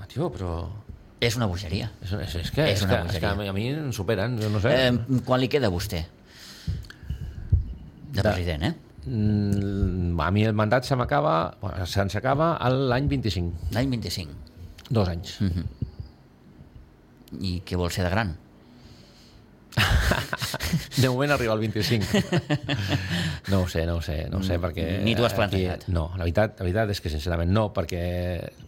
[0.00, 0.54] Ah, tio, però...
[1.22, 1.86] És una bogeria.
[2.02, 4.60] És, és, és que, És és, una que, és que a mi, em superen, no
[4.62, 4.72] sé.
[4.88, 6.00] Eh, quan li queda a vostè?
[8.12, 8.72] De De- president, eh?
[9.06, 11.36] Mm, a mi el mandat se m'acaba,
[11.90, 14.34] se'ns acaba l'any 25, L'any 25.
[14.90, 15.38] dos anys.
[17.40, 18.34] I què vol ser de gran?
[21.02, 22.04] De moment arriba al 25.
[23.50, 25.00] No ho sé, no ho sé, no ho sé, perquè...
[25.04, 25.86] Ni t'ho has aquí- plantejat.
[25.88, 28.02] No, la veritat, la veritat és que sincerament no, perquè,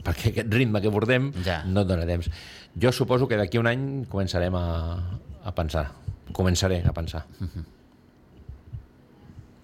[0.07, 1.63] perquè aquest ritme que portem Ja.
[1.67, 2.31] no et dona temps.
[2.81, 4.65] Jo suposo que d'aquí un any començarem a,
[5.45, 5.87] a pensar.
[6.35, 7.25] Començaré a pensar.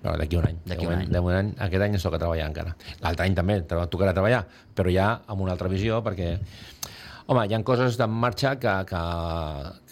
[0.01, 0.59] Però d'aquí un any.
[0.65, 1.13] D'aquí un moment- any.
[1.13, 2.77] De moment, aquest any ens toca treballar encara.
[3.03, 4.45] L'altre any també tocarà treballar,
[4.77, 6.39] però ja amb una altra visió, perquè...
[7.31, 9.01] Home, hi ha coses en marxa que, que,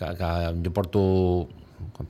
[0.01, 0.29] que, que
[0.65, 1.03] jo porto...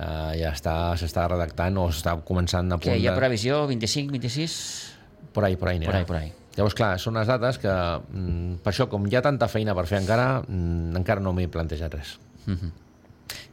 [0.00, 4.10] Uh, ja està s'està redactant o s'està començant a Que punt hi ha previsió 25,
[4.16, 4.89] 26...
[5.32, 6.32] Por ahí, por ahí, Por ahí, por ahí.
[6.56, 9.86] Llavors, clar, són unes dates que, mm, per això, com hi ha tanta feina per
[9.86, 12.18] fer encara, mm, encara no m'he plantejat res.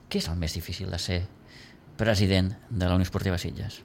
[0.10, 1.22] Què és el més difícil de ser
[1.98, 3.82] president de la Unió Esportiva Sitges?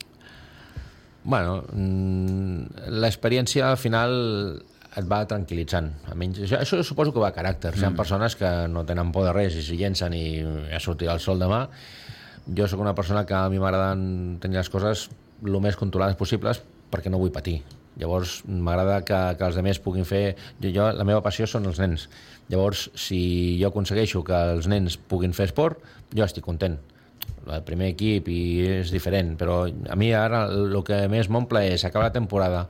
[1.24, 4.62] Bueno, mm, l'experiència al final
[4.96, 5.92] et va tranquil·litzant.
[6.10, 7.76] Almenys, això, això suposo que va a caràcter.
[7.76, 7.80] Mm.
[7.80, 11.12] Hi ha persones que no tenen por de res i s'hi llencen i ja sortirà
[11.12, 11.68] el sol demà.
[12.56, 13.94] Jo sóc una persona que a mi m'agrada
[14.40, 15.08] tenir les coses
[15.44, 16.62] el més controlades possibles
[16.92, 17.60] perquè no vull patir.
[18.00, 20.22] Llavors, m'agrada que, que els altres puguin fer...
[20.62, 22.06] Jo, jo, la meva passió són els nens.
[22.52, 23.20] Llavors, si
[23.60, 25.82] jo aconsegueixo que els nens puguin fer esport,
[26.12, 26.78] jo estic content
[27.42, 28.40] el primer equip i
[28.78, 32.66] és diferent, però a mi ara el que més m'omple és acabar la temporada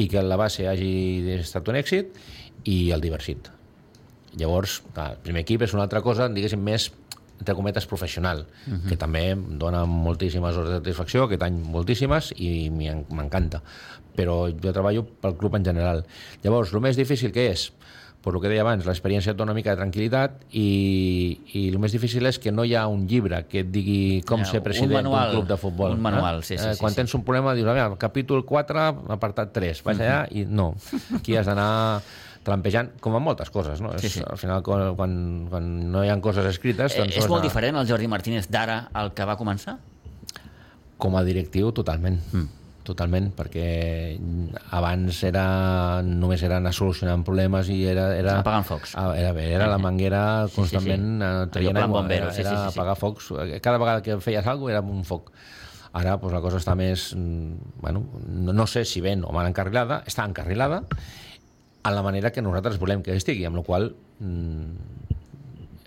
[0.00, 2.16] i que la base hagi estat un èxit
[2.70, 3.50] i el diversit.
[4.34, 6.88] Llavors, clar, el primer equip és una altra cosa, diguéssim, més
[7.44, 8.88] entre cometes professional, uh -huh.
[8.88, 13.60] que també em dona moltíssimes hores de satisfacció, aquest any moltíssimes, i m'encanta.
[14.16, 16.04] Però jo treballo pel club en general.
[16.42, 17.72] Llavors, el més difícil que és?
[18.22, 21.78] Pues el que deia abans, l'experiència et dona una mica de tranquil·litat i, i el
[21.78, 24.62] més difícil és que no hi ha un llibre que et digui com Ja, ser
[24.62, 25.92] president d'un club de futbol.
[25.92, 26.42] un manual, eh?
[26.42, 26.96] sí, sí, Eh, sí, Quan sí.
[27.02, 30.74] tens un problema, dius, a veure, capítol 4, apartat 3, vas allà i no.
[31.14, 32.00] Aquí has d'anar
[32.44, 33.94] trampejant, com en moltes coses, no?
[33.98, 34.24] Sí, És, sí.
[34.24, 35.14] Al final, quan, quan,
[35.50, 36.92] quan no hi ha coses escrites...
[36.94, 39.78] Eh, doncs és molt d'anar- diferent el Jordi Martínez d'ara al que va començar?
[41.00, 42.20] Com a directiu, totalment.
[42.32, 42.50] Mm.
[42.84, 43.64] Totalment, perquè
[44.76, 48.10] abans era, només era anar solucionant problemes i era...
[48.16, 48.92] era Apagant focs.
[49.00, 50.20] Ah, Era, bé, era la manguera
[50.50, 51.24] sí, constantment sí.
[51.24, 52.02] eh, traient aigua.
[52.02, 52.78] bombero, era, sí, sí, era sí, sí.
[52.78, 53.30] apagar focs.
[53.64, 55.32] Cada vegada que feies alguna cosa era un foc.
[55.94, 57.12] Ara pues, la cosa està més...
[57.16, 60.82] mm, Bueno, no, no sé si ben o mal encarrilada, està encarrilada
[61.84, 64.70] a la manera que nosaltres volem que estigui, amb la qual mm,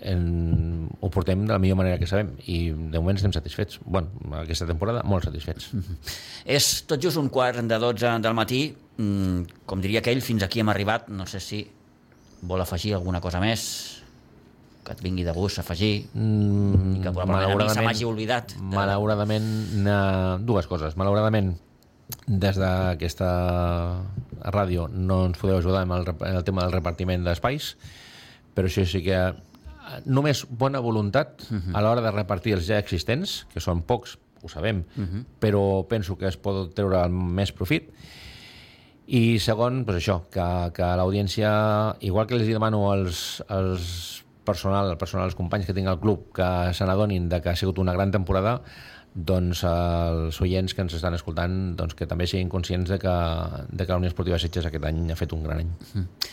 [0.08, 3.80] en, ho portem de la millor manera que sabem i de moment estem satisfets.
[3.84, 5.72] bueno, aquesta temporada molt satisfets.
[6.58, 8.62] És tot just un quart de 12 del matí,
[8.96, 11.64] mm, com diria aquell, fins aquí hem arribat, no sé si
[12.46, 13.64] vol afegir alguna cosa més
[14.86, 18.54] que et vingui de gust afegir Mm, i que probablement a mi se m'hagi oblidat
[18.54, 19.50] de- malauradament
[20.46, 20.94] dues coses.
[20.96, 21.56] Malauradament
[22.26, 23.28] des d'aquesta
[24.54, 27.74] ràdio no ens podeu ajudar amb el, en el tema del repartiment d'espais,
[28.54, 29.34] però això sí que eh,
[30.06, 31.74] només bona voluntat Mhm.
[31.76, 35.24] a l'hora de repartir els ja existents, que són pocs, ho sabem, Mhm.
[35.40, 37.90] però penso que es pot treure el més profit,
[39.08, 44.98] i segon, doncs això, que, que l'audiència, igual que els demano als, als personal, al
[44.98, 48.10] personal, als companys que tinc al club, que se n'adonin que ha sigut una gran
[48.10, 48.60] temporada,
[49.18, 53.14] doncs els oients que ens estan escoltant doncs, que també siguin conscients de que,
[53.68, 55.72] de que la Unió Esportiva Sitges aquest any ha fet un gran any.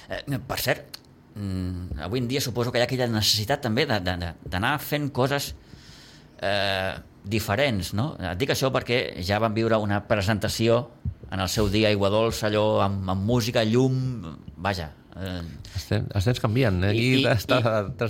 [0.10, 1.00] Eh, per cert,
[1.34, 5.54] mm, avui en dia suposo que hi ha aquella necessitat també d'anar fent coses
[6.42, 6.94] eh,
[7.26, 8.12] diferents, no?
[8.22, 10.84] Et dic això perquè ja vam viure una presentació
[11.32, 13.98] en el seu dia Aigua Dolça, allò amb, amb música, llum,
[14.62, 14.92] vaja...
[15.16, 15.40] Eh,
[15.74, 16.92] Els temps, els temps canvien, eh?
[16.94, 17.48] I, t'has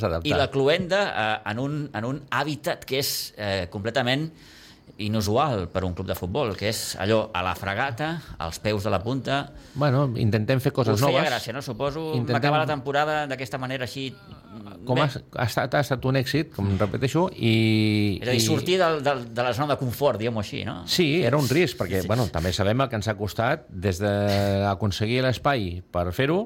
[0.01, 0.25] d'adaptar.
[0.25, 4.27] i la cluenda eh, en, un, en un hàbitat que és eh, completament
[4.97, 8.91] inusual per un club de futbol, que és allò a la fregata, als peus de
[8.93, 9.51] la punta...
[9.75, 11.31] Bueno, intentem fer coses Us feia noves.
[11.33, 11.61] gràcia, no?
[11.65, 14.13] Suposo Intentem- acabar la temporada d'aquesta manera així...
[14.85, 15.01] Com bé.
[15.03, 15.09] ha,
[15.41, 18.19] ha, estat, ha estat un èxit, com repeteixo, i...
[18.21, 20.77] És a dir, i- sortir del, del, de la zona de confort, diguem-ho així, no?
[20.87, 22.07] Sí, era un risc, perquè Sí.
[22.07, 26.45] bueno, també sabem el que ens ha costat des d'aconseguir l'espai per fer-ho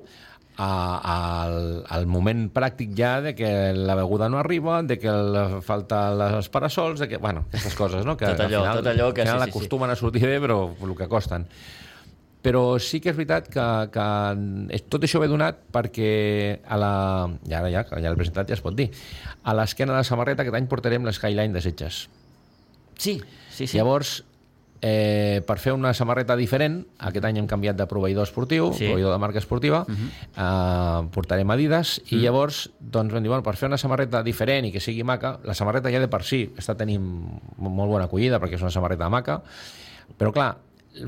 [0.60, 6.10] al, al moment pràctic ja de que la beguda no arriba, de que la, falta
[6.20, 8.18] les parasols, de que, bueno, aquestes coses, no?
[8.20, 9.58] Que Tot allò, al final, tot allò que al final sí, sí, sí.
[9.58, 11.48] acostumen a sortir bé, però el que costen.
[12.44, 16.12] Però sí que és veritat que, que tot això ve donat perquè
[16.68, 16.94] a la...
[17.48, 18.90] I ara ja, ja l'he presentat, ja es pot dir.
[19.44, 22.06] A l'esquena de la samarreta aquest any portarem l'Skyline de Setges.
[22.96, 23.68] Sí, sí, sí.
[23.68, 23.78] Sí.
[23.78, 24.24] Llavors,
[24.82, 28.88] eh, per fer una samarreta diferent, aquest any hem canviat de proveïdor esportiu, Sí.
[28.88, 31.04] proveïdor de marca esportiva, uh -huh.
[31.04, 34.72] eh, portarem Adidas, i llavors doncs, vam dir, bueno, per fer una samarreta diferent i
[34.72, 37.02] que sigui maca, la samarreta ja de per si està tenint
[37.58, 39.42] molt bona acollida perquè és una samarreta maca,
[40.18, 40.58] però clar,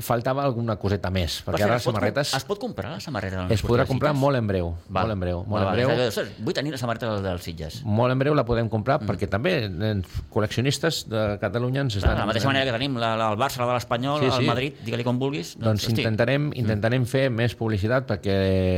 [0.00, 3.46] faltava alguna coseta més, Per perquè ara es les samarretes Es pot comprar la samarreta
[3.52, 5.08] es podrà comprar molt en breu, Val.
[5.08, 6.26] molt en breu, molt Val, en breu.
[6.46, 7.80] Vull tenir la samarreta del, del Sitges.
[7.84, 9.10] Molt en breu la podem comprar mm.
[9.10, 9.92] perquè també eh,
[10.32, 12.14] col·leccionistes de Catalunya ens estan...
[12.14, 14.42] de la mateixa manera que tenim la, la, el Barça, la de l'Espanyol, Sí, sí,
[14.44, 15.54] el Madrid, digue-li com vulguis.
[15.60, 18.36] Doncs hosti, intentarem, intentarem fer més publicitat perquè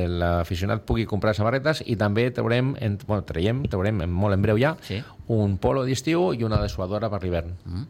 [0.08, 4.74] l'aficionat pugui comprar samarretes i també traurem, en, bueno, traiem, traurem molt en breu ja,
[4.84, 5.02] Sí.
[5.28, 7.54] un polo d'estiu i una dessuadora per l'hivern.
[7.64, 7.84] Mm.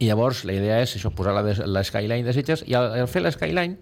[0.00, 3.10] I llavors la idea és això, posar la, la Skyline de Sitges i al, al
[3.10, 3.76] fer la Skyline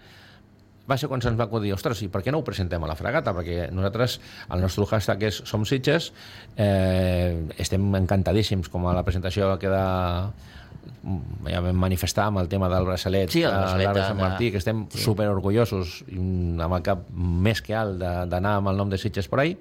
[0.88, 2.96] va ser quan se'ns va acudir, ostres, i per què no ho presentem a la
[2.96, 3.34] fregata?
[3.36, 4.18] Perquè nosaltres,
[4.54, 6.12] el nostre hashtag és Som Sitges,
[6.56, 10.32] eh, estem encantadíssims, com a la presentació va quedar
[11.48, 14.86] ja vam manifestar amb el tema del braçalet, Sí, l'Arc de Sant Martí, que estem
[14.90, 15.02] sí.
[15.02, 19.44] super orgullosos amb el cap més que alt d'anar amb el nom de Sitges por
[19.44, 19.56] ahí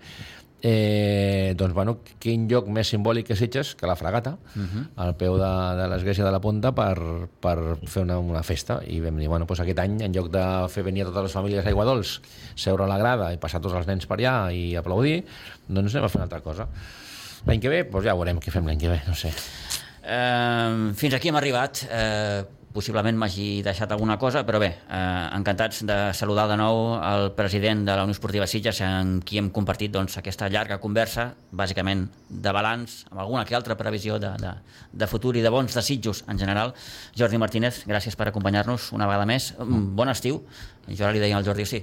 [0.62, 4.86] eh, doncs bueno, quin lloc més simbòlic que Sitges que la fregata uh -huh.
[4.95, 6.97] al peu de, de l'església de la Ponta per,
[7.39, 10.68] per fer una, una festa i vam dir, bueno, doncs aquest any en lloc de
[10.70, 12.22] fer venir a totes les famílies a Aiguadols
[12.55, 15.26] seure a la grada i passar tots els nens per allà i aplaudir,
[15.68, 16.68] doncs anem a fer una altra cosa
[17.45, 19.32] l'any que ve, doncs ja veurem què fem l'any que ve, no sé
[20.08, 21.84] Eh, fins aquí hem arribat.
[21.91, 22.43] Eh,
[22.78, 27.82] possiblement m'hagi deixat alguna cosa, però bé, eh, encantats de saludar de nou el president
[27.88, 32.53] de la Unió Esportiva Sitges, amb qui hem compartit doncs, aquesta llarga conversa, bàsicament de
[32.53, 34.53] balanç, amb alguna que altra previsió de, de,
[34.93, 36.75] de futur i de bons desitjos en general.
[37.17, 39.55] Jordi Martínez, gràcies per acompanyar-nos una vegada més.
[39.57, 40.43] Mm, Bon estiu.
[40.88, 41.82] Jo ara li deia al Jordi, sí,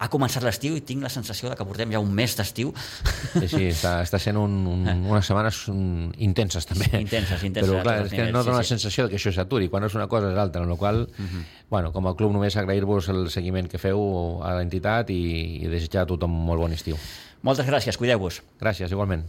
[0.00, 2.72] ha començat l'estiu i tinc la sensació de que portem ja un mes d'estiu.
[3.34, 6.88] Sí, sí, està, està sent un, un, unes setmanes un, intenses també.
[7.00, 8.74] Intenses, intenses Però clar, és que no sí, dona la sí.
[8.74, 11.44] sensació de que això s'aturi, quan és una cosa és l'altra, amb la qual cosa,
[11.70, 14.00] bueno, com a club només agrair-vos el seguiment que feu
[14.42, 15.20] a l'entitat i,
[15.62, 16.98] i desitjar a tothom molt bon estiu.
[17.46, 18.42] Moltes gràcies, cuideu-vos.
[18.60, 19.24] Gràcies, igualment.